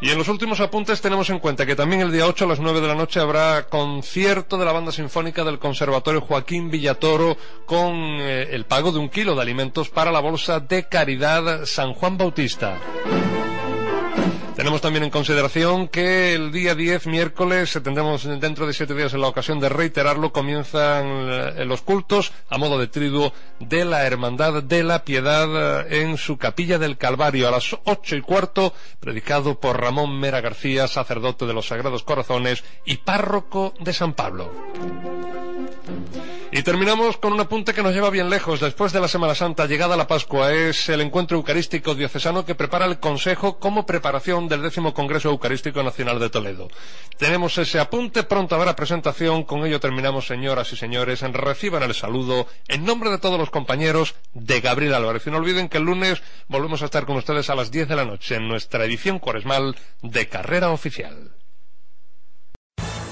Y 0.00 0.10
en 0.10 0.18
los 0.18 0.28
últimos 0.28 0.60
apuntes 0.60 1.00
tenemos 1.00 1.28
en 1.30 1.40
cuenta 1.40 1.66
que 1.66 1.74
también 1.74 2.00
el 2.00 2.12
día 2.12 2.26
8 2.26 2.44
a 2.44 2.48
las 2.48 2.60
9 2.60 2.80
de 2.80 2.86
la 2.86 2.94
noche 2.94 3.18
habrá 3.18 3.66
concierto 3.68 4.56
de 4.56 4.64
la 4.64 4.72
banda 4.72 4.92
sinfónica 4.92 5.42
del 5.42 5.58
Conservatorio 5.58 6.20
Joaquín 6.20 6.70
Villatoro 6.70 7.36
con 7.66 7.94
eh, 7.94 8.48
el 8.52 8.64
pago 8.64 8.92
de 8.92 9.00
un 9.00 9.08
kilo 9.08 9.34
de 9.34 9.42
alimentos 9.42 9.88
para 9.88 10.12
la 10.12 10.20
Bolsa 10.20 10.60
de 10.60 10.88
Caridad 10.88 11.64
San 11.66 11.94
Juan 11.94 12.16
Bautista. 12.16 12.78
Tenemos 14.58 14.80
también 14.80 15.04
en 15.04 15.10
consideración 15.10 15.86
que 15.86 16.34
el 16.34 16.50
día 16.50 16.74
10, 16.74 17.06
miércoles, 17.06 17.78
tendremos 17.80 18.24
dentro 18.24 18.66
de 18.66 18.72
siete 18.72 18.92
días 18.92 19.14
en 19.14 19.20
la 19.20 19.28
ocasión 19.28 19.60
de 19.60 19.68
reiterarlo, 19.68 20.32
comienzan 20.32 21.06
eh, 21.06 21.64
los 21.64 21.80
cultos 21.82 22.32
a 22.48 22.58
modo 22.58 22.76
de 22.76 22.88
triduo 22.88 23.32
de 23.60 23.84
la 23.84 24.04
Hermandad 24.04 24.64
de 24.64 24.82
la 24.82 25.04
Piedad 25.04 25.86
eh, 25.86 26.02
en 26.02 26.16
su 26.16 26.38
capilla 26.38 26.76
del 26.76 26.98
Calvario 26.98 27.46
a 27.46 27.52
las 27.52 27.76
ocho 27.84 28.16
y 28.16 28.20
cuarto, 28.20 28.74
predicado 28.98 29.60
por 29.60 29.80
Ramón 29.80 30.18
Mera 30.18 30.40
García, 30.40 30.88
sacerdote 30.88 31.46
de 31.46 31.54
los 31.54 31.68
Sagrados 31.68 32.02
Corazones 32.02 32.64
y 32.84 32.96
párroco 32.96 33.74
de 33.78 33.92
San 33.92 34.14
Pablo. 34.14 34.50
Y 36.50 36.62
terminamos 36.62 37.18
con 37.18 37.34
un 37.34 37.40
apunte 37.40 37.74
que 37.74 37.82
nos 37.82 37.92
lleva 37.92 38.08
bien 38.08 38.30
lejos. 38.30 38.60
Después 38.60 38.90
de 38.92 39.00
la 39.00 39.08
Semana 39.08 39.34
Santa, 39.34 39.66
llegada 39.66 39.98
la 39.98 40.06
Pascua, 40.06 40.54
es 40.54 40.88
el 40.88 41.02
encuentro 41.02 41.36
eucarístico 41.36 41.94
diocesano 41.94 42.46
que 42.46 42.54
prepara 42.54 42.86
el 42.86 42.98
Consejo 42.98 43.58
como 43.58 43.84
preparación 43.84 44.48
del 44.48 44.62
décimo 44.62 44.94
Congreso 44.94 45.28
Eucarístico 45.28 45.82
Nacional 45.82 46.18
de 46.18 46.30
Toledo. 46.30 46.68
Tenemos 47.18 47.58
ese 47.58 47.78
apunte, 47.78 48.22
pronto 48.22 48.54
habrá 48.54 48.74
presentación. 48.74 49.44
Con 49.44 49.66
ello 49.66 49.78
terminamos, 49.78 50.26
señoras 50.26 50.72
y 50.72 50.76
señores. 50.76 51.20
Reciban 51.20 51.82
el 51.82 51.94
saludo 51.94 52.46
en 52.66 52.82
nombre 52.82 53.10
de 53.10 53.18
todos 53.18 53.38
los 53.38 53.50
compañeros 53.50 54.14
de 54.32 54.62
Gabriel 54.62 54.94
Álvarez. 54.94 55.26
Y 55.26 55.30
no 55.30 55.36
olviden 55.36 55.68
que 55.68 55.76
el 55.76 55.84
lunes 55.84 56.22
volvemos 56.48 56.80
a 56.80 56.86
estar 56.86 57.04
con 57.04 57.16
ustedes 57.16 57.50
a 57.50 57.54
las 57.54 57.70
10 57.70 57.88
de 57.88 57.96
la 57.96 58.06
noche 58.06 58.36
en 58.36 58.48
nuestra 58.48 58.86
edición 58.86 59.18
cuaresmal 59.18 59.76
de 60.00 60.28
Carrera 60.28 60.70
Oficial. 60.70 61.37